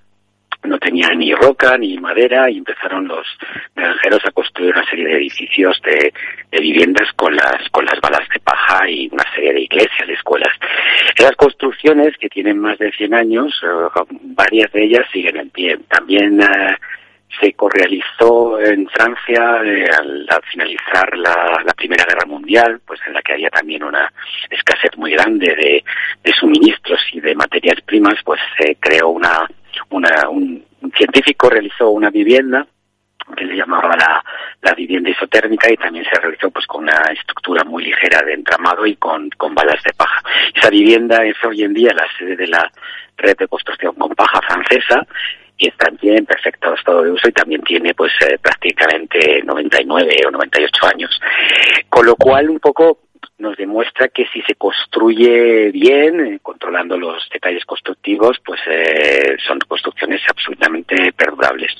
[0.64, 3.26] no tenía ni roca ni madera y empezaron los
[3.76, 6.14] granjeros a construir una serie de edificios de,
[6.52, 10.14] de, viviendas con las con las balas de paja y una serie de iglesias, de
[10.14, 10.54] escuelas.
[11.16, 15.78] Esas construcciones que tienen más de 100 años, uh, varias de ellas siguen en pie.
[15.89, 16.76] También uh,
[17.39, 23.21] se correalizó en Francia eh, al, al, finalizar la, Primera Guerra Mundial, pues en la
[23.21, 24.11] que había también una
[24.49, 29.47] escasez muy grande de, suministros y de materias primas, pues se creó una
[29.89, 30.63] una, un,
[30.95, 32.65] científico realizó una vivienda
[33.36, 34.23] que se llamaba la,
[34.61, 38.86] la vivienda isotérmica y también se realizó pues con una estructura muy ligera de entramado
[38.86, 40.21] y con, con balas de paja.
[40.53, 42.71] Esa vivienda es hoy en día la sede de la
[43.17, 45.05] red de construcción con paja francesa
[45.58, 50.32] y está en perfecto estado de uso y también tiene pues eh, prácticamente 99 o
[50.32, 51.20] 98 años.
[51.89, 52.99] Con lo cual un poco
[53.39, 59.60] nos demuestra que si se construye bien, eh, controlando los detalles constructivos, pues eh, son
[59.60, 61.72] construcciones absolutamente perdurables.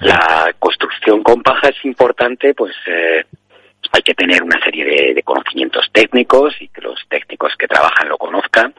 [0.00, 3.24] La construcción con paja es importante, pues eh,
[3.92, 8.16] hay que tener una serie de, conocimientos técnicos y que los técnicos que trabajan lo
[8.16, 8.74] conozcan.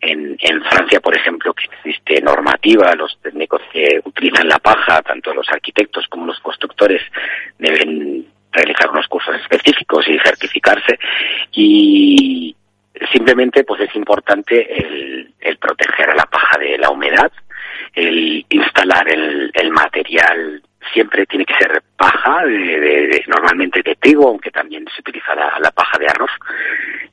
[0.00, 5.34] En, en Francia, por ejemplo, que existe normativa, los técnicos que utilizan la paja, tanto
[5.34, 7.02] los arquitectos como los constructores,
[7.58, 10.98] deben realizar unos cursos específicos y certificarse.
[11.52, 12.54] Y
[13.12, 17.32] simplemente pues es importante el, el proteger a la paja de la humedad,
[17.94, 20.62] el instalar el, el material
[20.92, 25.70] siempre tiene que ser paja, de, de, normalmente de trigo, aunque también se utiliza la,
[25.70, 26.30] paja de arroz.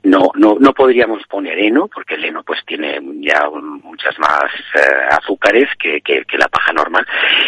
[0.02, 5.08] No, no, no podríamos poner heno, porque el heno pues tiene ya muchas más eh,
[5.10, 7.06] azúcares que, que, que, la paja normal.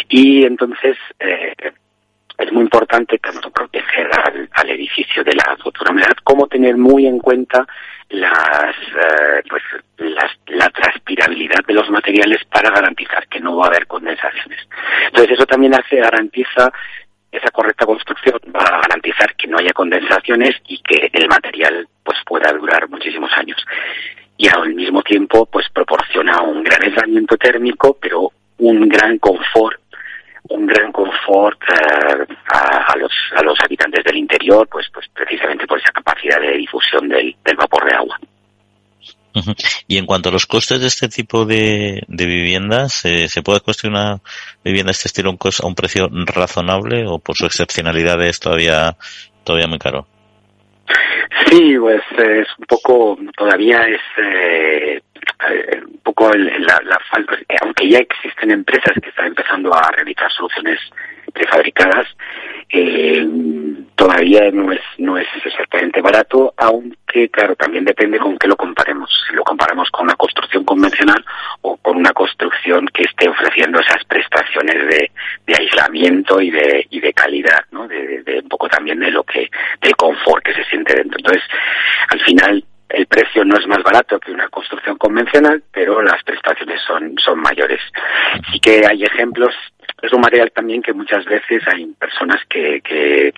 [0.09, 1.55] Y entonces eh,
[2.39, 4.09] es muy importante tanto proteger
[4.53, 7.67] al, edificio de la futura como tener muy en cuenta
[8.11, 9.63] las, eh, pues,
[9.97, 14.61] las, la transpirabilidad de los materiales para garantizar que no va a haber condensaciones.
[15.07, 16.73] Entonces eso también hace, garantiza
[17.33, 22.19] esa correcta construcción va a garantizar que no haya condensaciones y que el material pues
[22.25, 23.59] pueda durar muchísimos años.
[24.37, 29.81] Y al mismo tiempo pues proporciona un gran aislamiento térmico, pero un gran confort
[30.49, 35.67] un gran confort uh, a, a, los, a los habitantes del interior, pues, pues precisamente
[35.67, 38.19] por esa capacidad de difusión del, del vapor de agua.
[39.87, 43.61] Y en cuanto a los costes de este tipo de, de viviendas, ¿se, ¿se puede
[43.61, 44.21] construir una
[44.65, 48.97] vivienda de este estilo a un precio razonable o por su excepcionalidad es todavía,
[49.45, 50.09] todavía muy caro?
[51.47, 55.01] Sí, pues es un poco, todavía es eh,
[55.51, 59.73] eh, un poco el, la, la falta, eh, aunque ya existen empresas que están empezando
[59.75, 60.79] a realizar soluciones
[61.33, 62.07] prefabricadas,
[62.71, 63.27] eh,
[63.95, 69.11] todavía no es no es exactamente barato, aunque claro también depende con qué lo comparemos.
[69.27, 71.25] Si lo comparamos con una construcción convencional
[71.63, 75.11] o con una construcción que esté ofreciendo esas prestaciones de,
[75.55, 77.89] aislamiento y de y de calidad, ¿no?
[77.89, 79.51] De, de un poco también de lo que
[79.81, 81.19] del confort que se siente dentro.
[81.19, 81.43] Entonces,
[82.11, 86.81] al final el precio no es más barato que una construcción convencional, pero las prestaciones
[86.87, 87.81] son, son mayores.
[88.51, 89.55] Sí que hay ejemplos,
[90.03, 93.33] es un material también que muchas veces hay personas que, que,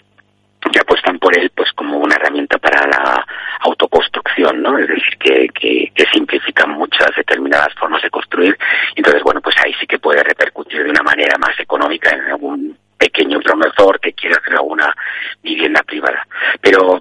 [0.73, 3.27] que apuestan por él pues como una herramienta para la
[3.61, 4.79] autoconstrucción, ¿no?
[4.79, 8.57] Es decir, que, que, que simplifican muchas determinadas formas de construir.
[8.95, 12.79] Entonces, bueno, pues ahí sí que puede repercutir de una manera más económica en algún
[12.97, 14.95] pequeño promotor que quiera hacer alguna
[15.43, 16.27] vivienda privada.
[16.61, 17.01] Pero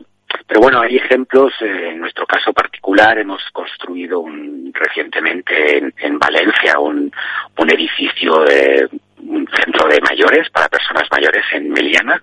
[0.50, 1.54] pero bueno, hay ejemplos.
[1.62, 7.12] Eh, en nuestro caso particular hemos construido un, recientemente en, Valencia un,
[7.56, 8.90] un edificio de
[9.20, 12.20] un centro de mayores para personas mayores en Meliana,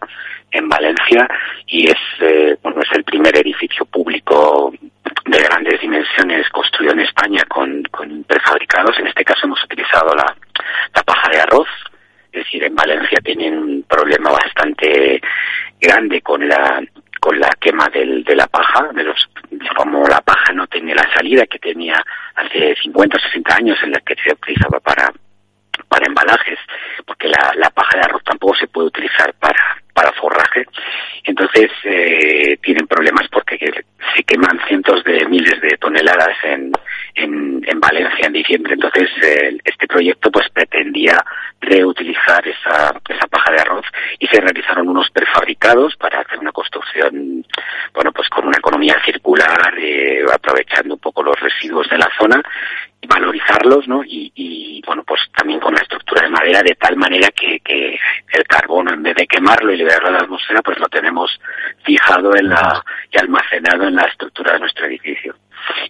[0.50, 1.28] en Valencia,
[1.68, 4.74] y es eh, bueno es el primer edificio público
[5.24, 8.98] de grandes dimensiones construido en España con, con prefabricados.
[8.98, 10.34] En este caso hemos utilizado la,
[10.92, 11.68] la paja de arroz,
[12.32, 15.20] es decir, en Valencia tienen un problema bastante
[15.80, 16.82] grande con la
[17.26, 19.28] con la quema del, de la paja, de los,
[19.76, 22.00] como la paja no tenía la salida que tenía
[22.36, 25.12] hace 50 o 60 años en la que se utilizaba para,
[25.88, 26.60] para embalajes,
[27.04, 30.66] porque la, la paja de arroz tampoco se puede utilizar para, para forraje.
[31.24, 36.70] Entonces eh, tienen problemas porque se queman cientos de miles de toneladas en,
[37.16, 38.74] en, en Valencia en diciembre.
[38.74, 41.16] Entonces eh, este proyecto pues pretendía
[41.66, 43.84] reutilizar esa, esa paja de arroz
[44.18, 47.44] y se realizaron unos prefabricados para hacer una construcción,
[47.92, 52.40] bueno, pues con una economía circular, eh, aprovechando un poco los residuos de la zona
[53.00, 54.02] y valorizarlos, ¿no?
[54.04, 57.98] Y, y, bueno, pues también con la estructura de madera de tal manera que, que
[58.32, 61.38] el carbono, en vez de quemarlo y liberarlo a la atmósfera, pues lo tenemos
[61.84, 65.34] fijado en la, y almacenado en la estructura de nuestro edificio.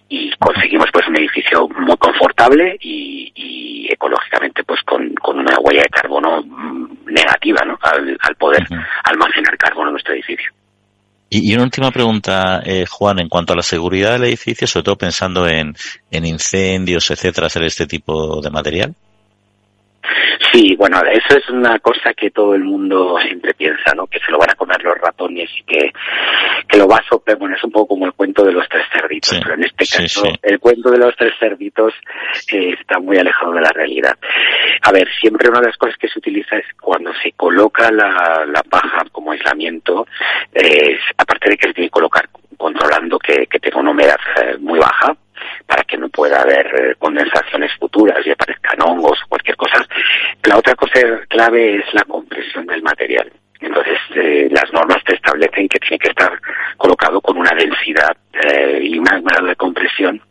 [0.09, 5.83] Y conseguimos pues un edificio muy confortable y, y ecológicamente pues con, con una huella
[5.83, 7.77] de carbono mm, negativa, ¿no?
[7.81, 8.65] Al, al poder
[9.03, 10.51] almacenar carbono en nuestro edificio.
[11.29, 14.97] Y, una última pregunta, eh, Juan, en cuanto a la seguridad del edificio, sobre todo
[14.97, 15.75] pensando en,
[16.09, 18.95] en incendios, etcétera, hacer este tipo de material.
[20.51, 24.07] Sí, bueno, eso es una cosa que todo el mundo siempre piensa, ¿no?
[24.07, 25.91] Que se lo van a comer los ratones y que,
[26.67, 27.37] que lo va a soplar.
[27.37, 30.23] Bueno, es un poco como el cuento de los tres cerditos, pero en este caso
[30.41, 31.93] el cuento de los tres cerditos
[32.51, 34.17] eh, está muy alejado de la realidad.
[34.81, 38.45] A ver, siempre una de las cosas que se utiliza es cuando se coloca la,
[38.45, 40.07] la paja como aislamiento,
[40.53, 44.57] eh, aparte de que se tiene que colocar controlando que, que tenga una humedad eh,
[44.59, 45.15] muy baja,
[45.65, 49.85] para que no pueda haber eh, condensaciones futuras y aparezcan hongos o cualquier cosa.
[50.43, 53.31] La otra cosa clave es la compresión del material.
[53.59, 56.39] Entonces, eh, las normas te establecen que tiene que estar
[56.77, 60.21] colocado con una densidad eh, y un grado de compresión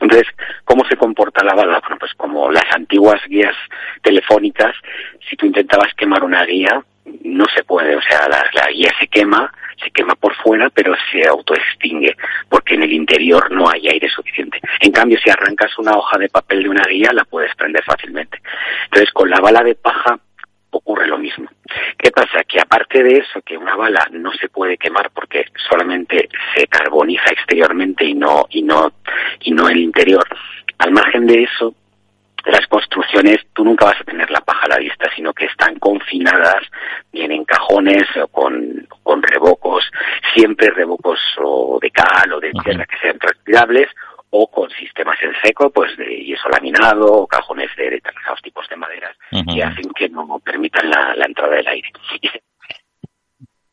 [0.00, 0.28] entonces,
[0.64, 1.80] ¿cómo se comporta la bala?
[1.80, 3.54] Bueno, pues como las antiguas guías
[4.02, 4.74] telefónicas,
[5.28, 6.82] si tú intentabas quemar una guía,
[7.24, 9.50] no se puede, o sea, la guía se quema,
[9.82, 12.16] se quema por fuera, pero se autoextingue,
[12.48, 14.60] porque en el interior no hay aire suficiente.
[14.80, 18.40] En cambio, si arrancas una hoja de papel de una guía, la puedes prender fácilmente.
[18.84, 20.18] Entonces, con la bala de paja
[20.70, 21.48] ocurre lo mismo.
[21.98, 22.44] ¿Qué pasa?
[22.44, 27.30] Que aparte de eso, que una bala no se puede quemar porque solamente se carboniza
[27.30, 28.92] exteriormente y no, y no,
[29.40, 30.26] y no el interior.
[30.78, 31.74] Al margen de eso,
[32.46, 35.78] las construcciones tú nunca vas a tener la paja a la vista, sino que están
[35.78, 36.62] confinadas
[37.12, 39.84] bien en cajones o con, con revocos,
[40.34, 43.88] siempre revocos o de cal o de tierra que sean transpirables
[44.30, 48.76] o con sistemas en seco, pues de yeso laminado o cajones de determinados tipos de
[48.76, 51.90] maderas que hacen que no permitan la, la entrada del aire.
[52.20, 52.28] Y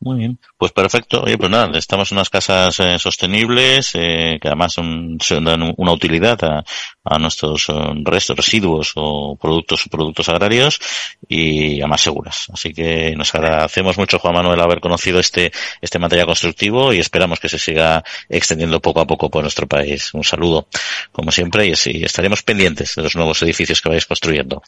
[0.04, 1.22] muy bien, pues perfecto.
[1.24, 5.94] Oye, pues nada, estamos en unas casas eh, sostenibles eh, que además son, dan una
[5.94, 6.64] utilidad a,
[7.06, 7.74] a nuestros eh,
[8.04, 10.80] restos, residuos o productos productos agrarios
[11.28, 12.48] y además seguras.
[12.54, 17.40] Así que nos agradecemos mucho, Juan Manuel, haber conocido este este material constructivo y esperamos
[17.40, 20.14] que se siga extendiendo poco a poco por nuestro país.
[20.14, 20.68] Un saludo,
[21.14, 24.62] como siempre, y así estaremos pendientes de los nuevos edificios que vais construyendo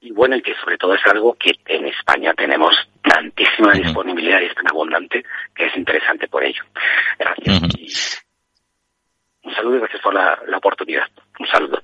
[0.00, 4.46] y bueno, y que sobre todo es algo que en España tenemos tantísima disponibilidad y
[4.46, 5.24] es tan abundante
[5.54, 6.62] que es interesante por ello.
[7.18, 8.24] Gracias.
[9.42, 11.06] un saludo y gracias por la, la oportunidad.
[11.38, 11.82] Un saludo.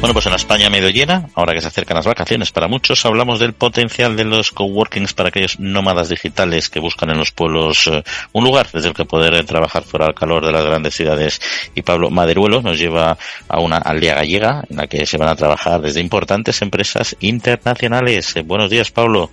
[0.00, 3.38] Bueno, pues en España medio llena, ahora que se acercan las vacaciones para muchos, hablamos
[3.38, 8.02] del potencial de los coworkings para aquellos nómadas digitales que buscan en los pueblos eh,
[8.32, 11.38] un lugar desde el que poder eh, trabajar fuera del calor de las grandes ciudades.
[11.74, 15.36] Y Pablo Maderuelo nos lleva a una aldea gallega en la que se van a
[15.36, 18.34] trabajar desde importantes empresas internacionales.
[18.36, 19.30] Eh, buenos días, Pablo.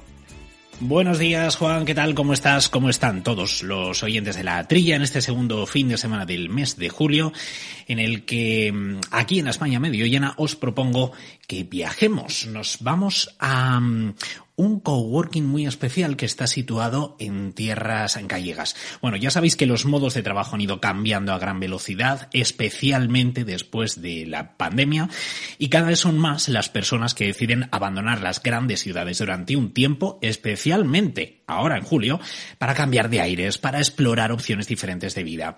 [0.80, 1.86] Buenos días, Juan.
[1.86, 2.14] ¿Qué tal?
[2.14, 2.70] ¿Cómo estás?
[2.70, 6.50] ¿Cómo están todos los oyentes de la trilla en este segundo fin de semana del
[6.50, 7.34] mes de julio,
[7.88, 11.14] en el que mm, aquí en España medio llena os propongo
[11.48, 12.46] que viajemos.
[12.46, 14.14] Nos vamos a mm,
[14.58, 18.76] un coworking muy especial que está situado en tierras gallegas.
[19.02, 23.46] Bueno, ya sabéis que los modos de trabajo han ido cambiando a gran velocidad, especialmente
[23.46, 25.10] después de la pandemia,
[25.60, 29.74] y cada vez son más las personas que deciden abandonar las grandes ciudades durante un
[29.74, 32.20] tiempo, especialmente ahora en julio,
[32.58, 35.56] para cambiar de aires, para explorar opciones diferentes de vida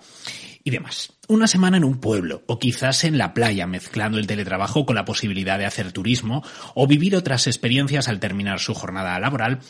[0.62, 1.19] y demás.
[1.28, 5.04] Una semana en un pueblo o quizás en la playa mezclando el teletrabajo con la
[5.04, 6.42] posibilidad de hacer turismo
[6.74, 9.60] o vivir otras experiencias al terminar su jornada laboral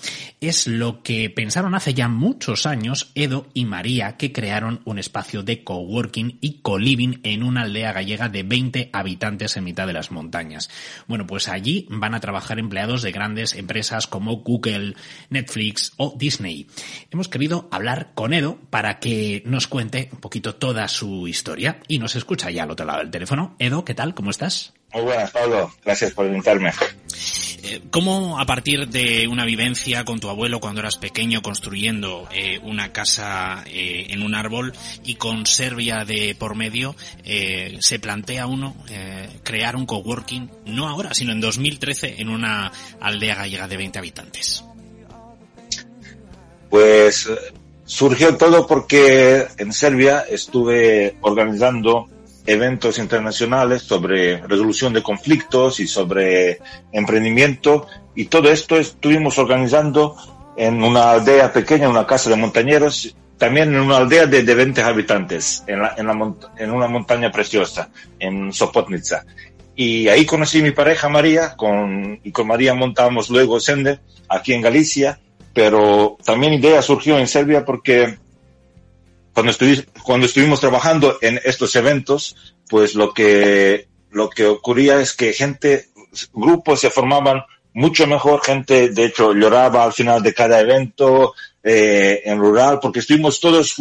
[0.41, 5.43] es lo que pensaron hace ya muchos años Edo y María que crearon un espacio
[5.43, 10.11] de coworking y co-living en una aldea gallega de 20 habitantes en mitad de las
[10.11, 10.71] montañas.
[11.09, 14.95] Bueno, pues allí van a trabajar empleados de grandes empresas como Google,
[15.29, 16.69] Netflix o Disney.
[17.11, 21.50] Hemos querido hablar con Edo para que nos cuente un poquito toda su historia
[21.89, 23.55] y nos escucha ya al otro lado del teléfono.
[23.59, 24.15] Edo, ¿qué tal?
[24.15, 24.73] ¿Cómo estás?
[24.93, 25.73] Muy buenas, Pablo.
[25.85, 26.73] Gracias por invitarme.
[27.63, 32.59] Eh, ¿Cómo a partir de una vivencia con tu abuelo cuando eras pequeño construyendo eh,
[32.63, 34.73] una casa eh, en un árbol
[35.05, 36.97] y con Serbia de por medio
[37.81, 38.77] se plantea uno
[39.43, 44.65] crear un coworking, no ahora, sino en 2013 en una aldea gallega de 20 habitantes?
[46.69, 47.29] Pues
[47.91, 52.07] surgió todo porque en Serbia estuve organizando
[52.47, 56.61] eventos internacionales sobre resolución de conflictos y sobre
[56.93, 60.17] emprendimiento y todo esto estuvimos organizando
[60.57, 64.83] en una aldea pequeña, una casa de montañeros, también en una aldea de, de 20
[64.83, 65.97] habitantes, en, la,
[66.59, 69.25] en, una montaña preciosa, en Sopotnica.
[69.75, 71.57] Y ahí conocí a mi pareja María,
[72.23, 75.19] y con María montamos luego Sende, aquí en Galicia,
[75.53, 78.19] pero también idea surgió en Serbia porque
[79.33, 79.53] cuando,
[80.03, 82.37] cuando estuvimos trabajando en estos eventos,
[82.69, 85.87] pues lo que, lo que ocurría es que gente,
[86.33, 87.43] grupos se formaban
[87.73, 93.01] mucho mejor, gente de hecho lloraba al final de cada evento eh, en rural, porque
[93.01, 93.77] estuvimos todos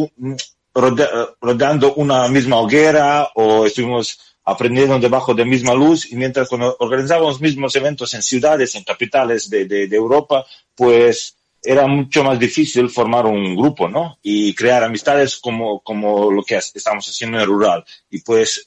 [1.42, 7.42] rodeando una misma hoguera o estuvimos aprendiendo debajo de misma luz y mientras cuando organizábamos
[7.42, 10.46] mismos eventos en ciudades, en capitales de Europa,
[10.76, 14.18] pues era mucho más difícil formar un grupo, ¿no?
[14.22, 17.86] Y crear amistades como, como lo que estamos haciendo en el rural.
[18.10, 18.66] Y pues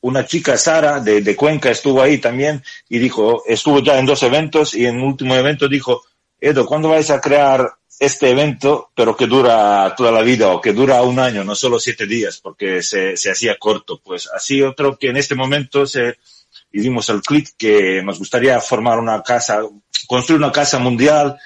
[0.00, 4.22] una chica, Sara, de, de, Cuenca, estuvo ahí también y dijo, estuvo ya en dos
[4.22, 6.02] eventos y en el último evento dijo,
[6.40, 10.72] Edo, ¿cuándo vais a crear este evento, pero que dura toda la vida o que
[10.72, 14.00] dura un año, no solo siete días, porque se, se hacía corto?
[14.02, 16.16] Pues así otro que en este momento se,
[16.72, 19.60] y dimos el clic que nos gustaría formar una casa,
[20.06, 21.38] construir una casa mundial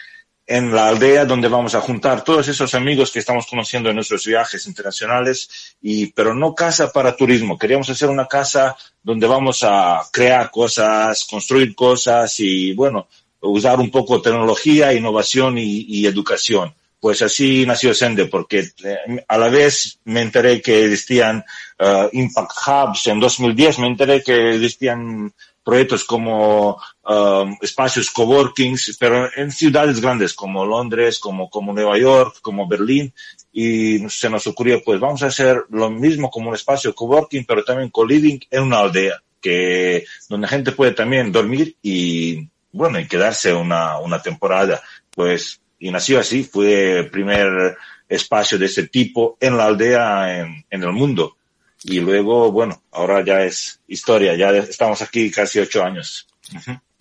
[0.46, 4.26] en la aldea donde vamos a juntar todos esos amigos que estamos conociendo en nuestros
[4.26, 7.58] viajes internacionales y pero no casa para turismo.
[7.58, 13.08] Queríamos hacer una casa donde vamos a crear cosas construir cosas y bueno
[13.40, 16.74] usar un poco tecnología innovación y, educación.
[17.00, 21.44] Pues así nació Sende porque eh, a la vez me enteré que existían
[21.78, 25.34] uh, impact hubs en 2010 me enteré que existían
[25.64, 32.36] proyectos como um, espacios coworkings, pero en ciudades grandes como Londres, como, como Nueva York,
[32.42, 33.12] como Berlín,
[33.52, 37.64] y se nos ocurrió, pues vamos a hacer lo mismo como un espacio coworking, pero
[37.64, 43.08] también co-living en una aldea, que, donde la gente puede también dormir y, bueno, y
[43.08, 44.82] quedarse una, una temporada.
[45.10, 47.76] Pues, y nació así, fue el primer
[48.08, 51.36] espacio de este tipo en la aldea en, en el mundo
[51.84, 56.26] y luego, bueno, ahora ya es historia, ya estamos aquí casi ocho años.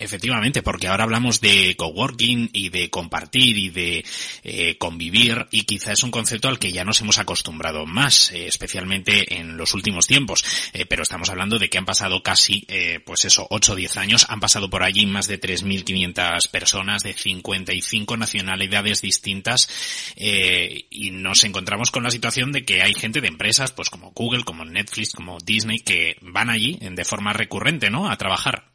[0.03, 4.05] Efectivamente, porque ahora hablamos de coworking y de compartir y de
[4.43, 8.47] eh, convivir y quizá es un concepto al que ya nos hemos acostumbrado más, eh,
[8.47, 10.43] especialmente en los últimos tiempos.
[10.73, 12.67] Eh, pero estamos hablando de que han pasado casi,
[13.05, 17.13] pues eso, 8 o 10 años, han pasado por allí más de 3.500 personas de
[17.13, 19.69] 55 nacionalidades distintas
[20.17, 24.43] y nos encontramos con la situación de que hay gente de empresas, pues como Google,
[24.43, 28.09] como Netflix, como Disney, que van allí de forma recurrente, ¿no?
[28.09, 28.73] A trabajar.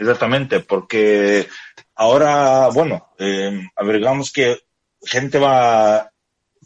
[0.00, 1.46] Exactamente, porque
[1.94, 4.58] ahora, bueno, eh, averiguamos que
[5.02, 6.12] gente va a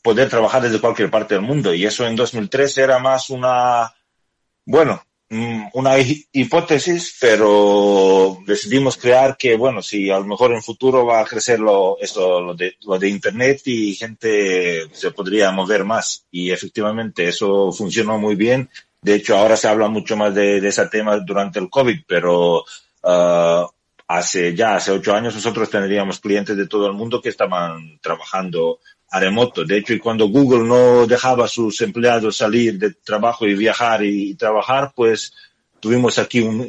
[0.05, 3.93] poder trabajar desde cualquier parte del mundo y eso en 2003 era más una,
[4.65, 11.05] bueno, mm, una hipótesis, pero decidimos crear que, bueno, si a lo mejor en futuro
[11.05, 15.85] va a crecer lo, esto, lo de, lo de Internet y gente se podría mover
[15.85, 16.25] más.
[16.31, 18.71] Y efectivamente eso funcionó muy bien.
[19.03, 22.65] De hecho, ahora se habla mucho más de ese tema durante el COVID, pero
[23.05, 23.67] Uh,
[24.09, 28.81] hace ya, hace ocho años, nosotros tendríamos clientes de todo el mundo que estaban trabajando
[29.11, 29.65] a remoto.
[29.65, 34.03] De hecho, y cuando Google no dejaba a sus empleados salir de trabajo y viajar
[34.03, 35.33] y, trabajar, pues
[35.81, 36.67] tuvimos aquí un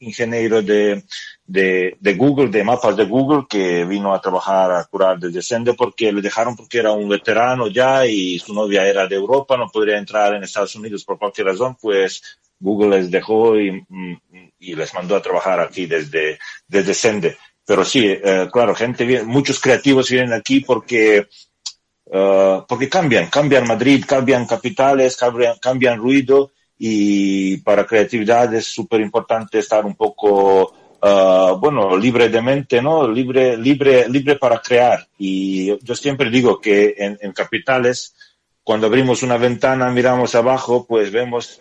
[0.00, 1.04] ingeniero de,
[1.46, 5.74] de, de, Google, de mapas de Google, que vino a trabajar a curar desde Sende
[5.74, 9.68] porque le dejaron porque era un veterano ya y su novia era de Europa, no
[9.68, 12.22] podría entrar en Estados Unidos por cualquier razón, pues
[12.58, 13.84] Google les dejó y,
[14.58, 17.36] y les mandó a trabajar aquí desde, desde Sende.
[17.66, 21.26] pero sí, eh, claro, gente muchos creativos vienen aquí porque,
[22.06, 29.00] uh, porque cambian, cambian Madrid, cambian capitales, cambian, cambian ruido y para creatividad es súper
[29.00, 33.08] importante estar un poco, uh, bueno, libre de mente, ¿no?
[33.08, 35.08] Libre, libre, libre para crear.
[35.18, 38.14] Y yo siempre digo que en, en capitales,
[38.62, 41.60] cuando abrimos una ventana, miramos abajo, pues vemos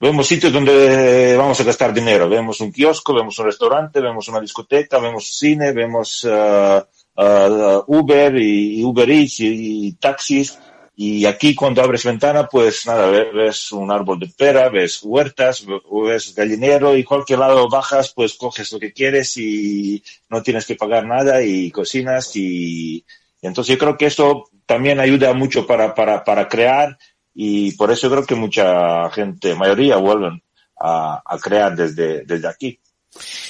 [0.00, 2.28] vemos sitios donde vamos a gastar dinero.
[2.28, 6.82] Vemos un kiosco, vemos un restaurante, vemos una discoteca, vemos cine, vemos uh,
[7.16, 10.58] uh, Uber y, Uber Eats y, y, taxis.
[10.98, 15.62] Y aquí cuando abres ventana, pues nada, ves un árbol de pera, ves huertas,
[16.06, 20.74] ves gallinero y cualquier lado bajas, pues coges lo que quieres y no tienes que
[20.74, 23.04] pagar nada y cocinas y,
[23.42, 26.96] y entonces yo creo que esto también ayuda mucho para, para, para crear
[27.38, 30.42] y por eso creo que mucha gente, mayoría, vuelven
[30.80, 32.80] a, a crear desde, desde aquí.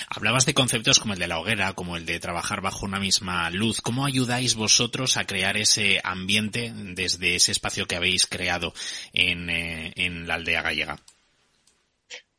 [0.08, 3.48] Hablabas de conceptos como el de la hoguera, como el de trabajar bajo una misma
[3.50, 3.80] luz.
[3.80, 8.74] ¿Cómo ayudáis vosotros a crear ese ambiente desde ese espacio que habéis creado
[9.12, 10.98] en, eh, en la aldea gallega?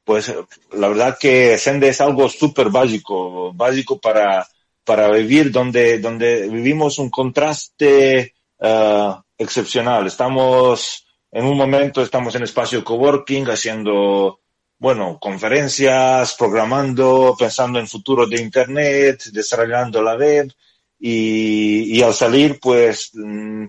[0.04, 0.34] Pues
[0.74, 4.48] la verdad que Sende es algo súper básico, básico para,
[4.84, 10.08] para vivir donde, donde vivimos un contraste uh, excepcional.
[10.08, 14.40] Estamos en un momento estamos en espacio coworking haciendo,
[14.80, 20.52] bueno, conferencias, programando, pensando en futuro de Internet, desarrollando la web
[21.00, 23.66] y, y al salir, pues, mm,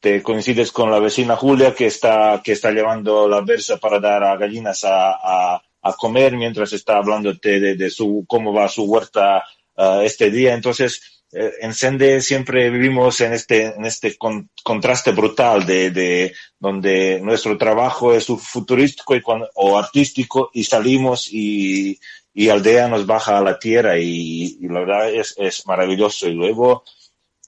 [0.00, 4.22] te coincides con la vecina Julia que está, que está llevando la versa para dar
[4.24, 8.84] a gallinas a, a, a comer mientras está hablándote de, de su, cómo va su
[8.84, 9.44] huerta
[9.76, 10.54] uh, este día.
[10.54, 16.34] Entonces, eh, en Sende siempre vivimos en este, en este con, contraste brutal de, de,
[16.58, 19.22] donde nuestro trabajo es futurístico y
[19.54, 21.98] o artístico y salimos y,
[22.32, 26.28] y aldea nos baja a la tierra y, la verdad es, maravilloso.
[26.28, 26.84] Y luego,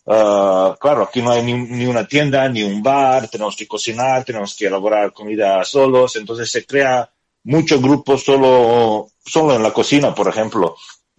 [0.07, 4.25] uh, claro, aquí no hay ni, ni, una tienda, ni un bar, tenemos que cocinar,
[4.25, 7.09] tenemos que elaborar comida solos, entonces se crea
[7.45, 10.75] muchos grupos solo, solo en la cocina, por ejemplo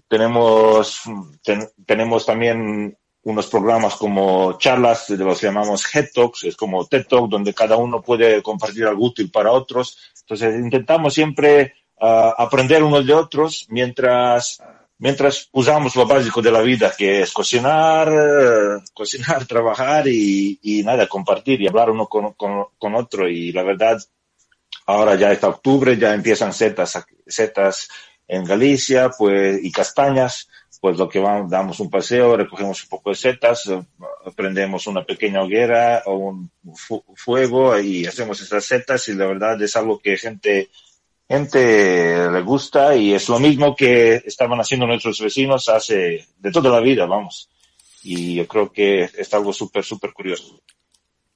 [0.09, 1.03] tenemos,
[1.43, 7.29] ten, tenemos también unos programas como charlas, los llamamos Head Talks, es como TED Talk,
[7.29, 9.97] donde cada uno puede compartir algo útil para otros.
[10.21, 14.63] Entonces intentamos siempre uh, aprender unos de otros mientras,
[14.97, 20.81] mientras usamos lo básico de la vida, que es cocinar, uh, cocinar, trabajar y, y,
[20.83, 23.29] nada, compartir y hablar uno con, con, con, otro.
[23.29, 24.01] Y la verdad,
[24.87, 27.89] ahora ya está octubre, ya empiezan setas, setas
[28.29, 30.47] en Galicia, pues, y castañas,
[30.79, 33.81] pues lo que vamos, damos un paseo, recogemos un poco de setas, eh,
[34.35, 39.61] prendemos una pequeña hoguera o un fu fuego y hacemos esas setas y la verdad
[39.61, 40.69] es algo que gente,
[41.27, 46.69] gente le gusta y es lo mismo que estaban haciendo nuestros vecinos hace, de toda
[46.69, 47.49] la vida, vamos.
[48.03, 50.61] Y yo creo que es algo súper, súper curioso.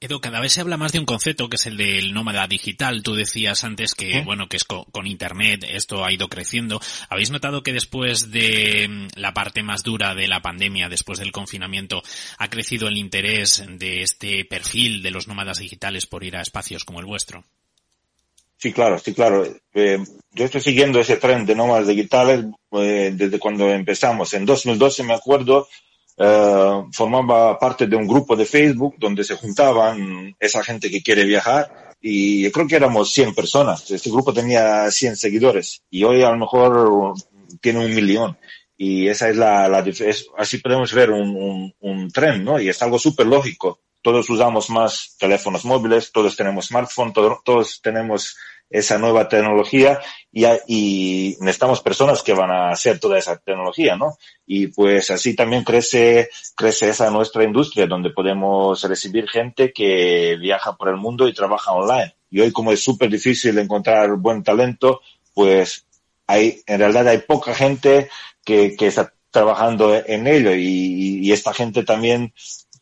[0.04, 3.02] Edo, cada vez se habla más de un concepto que es el del nómada digital.
[3.02, 4.22] Tú decías antes que, ¿Eh?
[4.22, 6.78] bueno, que es con, con, Internet, esto ha ido creciendo.
[7.08, 11.32] ¿Habéis notado que después de mm, la parte más dura de la pandemia, después del
[11.32, 12.02] confinamiento,
[12.36, 16.84] ha crecido el interés de este perfil de los nómadas digitales por ir a espacios
[16.84, 17.42] como el vuestro?
[18.58, 19.46] Sí, claro, sí, claro.
[19.72, 24.34] Eh, yo estoy siguiendo ese tren de nómadas digitales eh, desde cuando empezamos.
[24.34, 25.66] En 2012, me acuerdo,
[26.16, 31.24] Uh, formaba parte de un grupo de Facebook donde se juntaban esa gente que quiere
[31.24, 33.90] viajar y yo creo que éramos 100 personas.
[33.90, 37.14] Este grupo tenía 100 seguidores y hoy a lo mejor
[37.60, 38.38] tiene un millón.
[38.76, 39.84] Y esa es la, la
[40.36, 42.60] así podemos ver un, un, un tren, ¿no?
[42.60, 43.80] Y es algo súper lógico.
[44.02, 48.36] Todos usamos más teléfonos móviles, todos tenemos smartphone, todo, todos tenemos
[48.68, 49.98] esa nueva tecnología
[50.34, 54.18] y, y, necesitamos personas que van a hacer toda esa tecnología, ¿no?
[54.44, 60.76] Y pues así también crece, crece esa nuestra industria donde podemos recibir gente que viaja
[60.76, 62.16] por el mundo y trabaja online.
[62.30, 65.86] Y hoy como es súper difícil encontrar buen talento, pues
[66.26, 68.08] hay, en realidad hay poca gente
[68.44, 72.32] que, que está trabajando en ello y, y esta gente también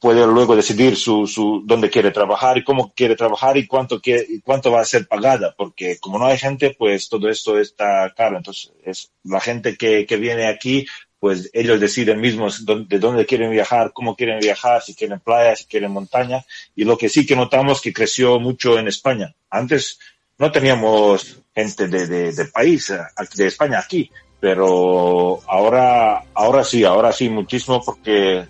[0.03, 4.27] puede luego decidir su, su, dónde quiere trabajar y cómo quiere trabajar y cuánto, quiere,
[4.29, 8.13] y cuánto va a ser pagada, porque como no hay gente, pues todo esto está
[8.17, 8.37] caro.
[8.37, 10.87] Entonces, es la gente que, que viene aquí,
[11.21, 15.67] pues ellos deciden mismos de dónde quieren viajar, cómo quieren viajar, si quieren playa, si
[15.67, 16.45] quieren montaña.
[16.75, 19.33] Y lo que sí que notamos que creció mucho en España.
[19.51, 20.01] Antes
[20.37, 22.93] no teníamos gente de, de, de país,
[23.37, 28.49] de España aquí, pero ahora, ahora sí, ahora sí muchísimo porque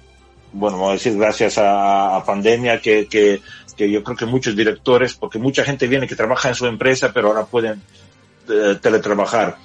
[0.53, 3.40] bueno, vamos a decir, gracias a, a pandemia, que, que,
[3.76, 7.12] que, yo creo que muchos directores, porque mucha gente viene que trabaja en su empresa,
[7.12, 7.82] pero ahora pueden
[8.48, 9.57] eh, teletrabajar.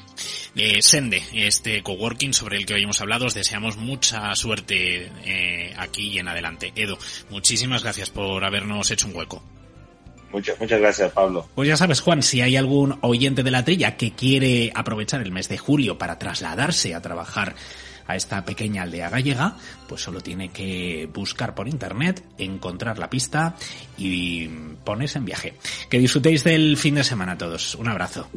[0.55, 5.73] Eh, Sende, este coworking sobre el que hoy hemos hablado, os deseamos mucha suerte eh,
[5.77, 6.73] aquí y en adelante.
[6.75, 6.97] Edo,
[7.29, 9.43] muchísimas gracias por habernos hecho un hueco.
[10.31, 11.47] Muchas, muchas gracias, Pablo.
[11.55, 15.31] Pues ya sabes, Juan, si hay algún oyente de la trilla que quiere aprovechar el
[15.31, 17.55] mes de julio para trasladarse a trabajar
[18.07, 19.55] a esta pequeña aldea gallega,
[19.87, 23.55] pues solo tiene que buscar por internet, encontrar la pista
[23.97, 24.47] y
[24.83, 25.53] ponerse en viaje.
[25.89, 27.75] Que disfrutéis del fin de semana todos.
[27.75, 28.27] Un abrazo.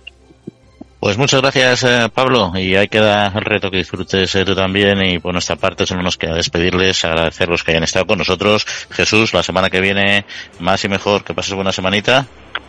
[1.00, 2.52] Pues muchas gracias, eh, Pablo.
[2.56, 5.02] Y ahí queda el reto que disfrutes eh, tú también.
[5.02, 8.66] Y por nuestra parte, solo nos queda despedirles, agradecerlos que hayan estado con nosotros.
[8.90, 10.26] Jesús, la semana que viene,
[10.58, 11.24] más y mejor.
[11.24, 12.26] Que pases buena semanita.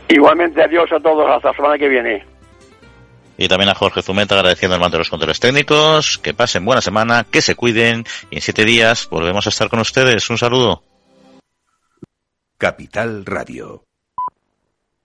[0.07, 1.29] Igualmente, adiós a todos.
[1.29, 2.30] Hasta la semana que viene.
[3.37, 6.17] Y también a Jorge Zumeta agradeciendo el mando de los controles técnicos.
[6.17, 8.05] Que pasen buena semana, que se cuiden.
[8.29, 10.29] Y en siete días volvemos a estar con ustedes.
[10.29, 10.83] Un saludo.
[12.57, 13.83] Capital Radio.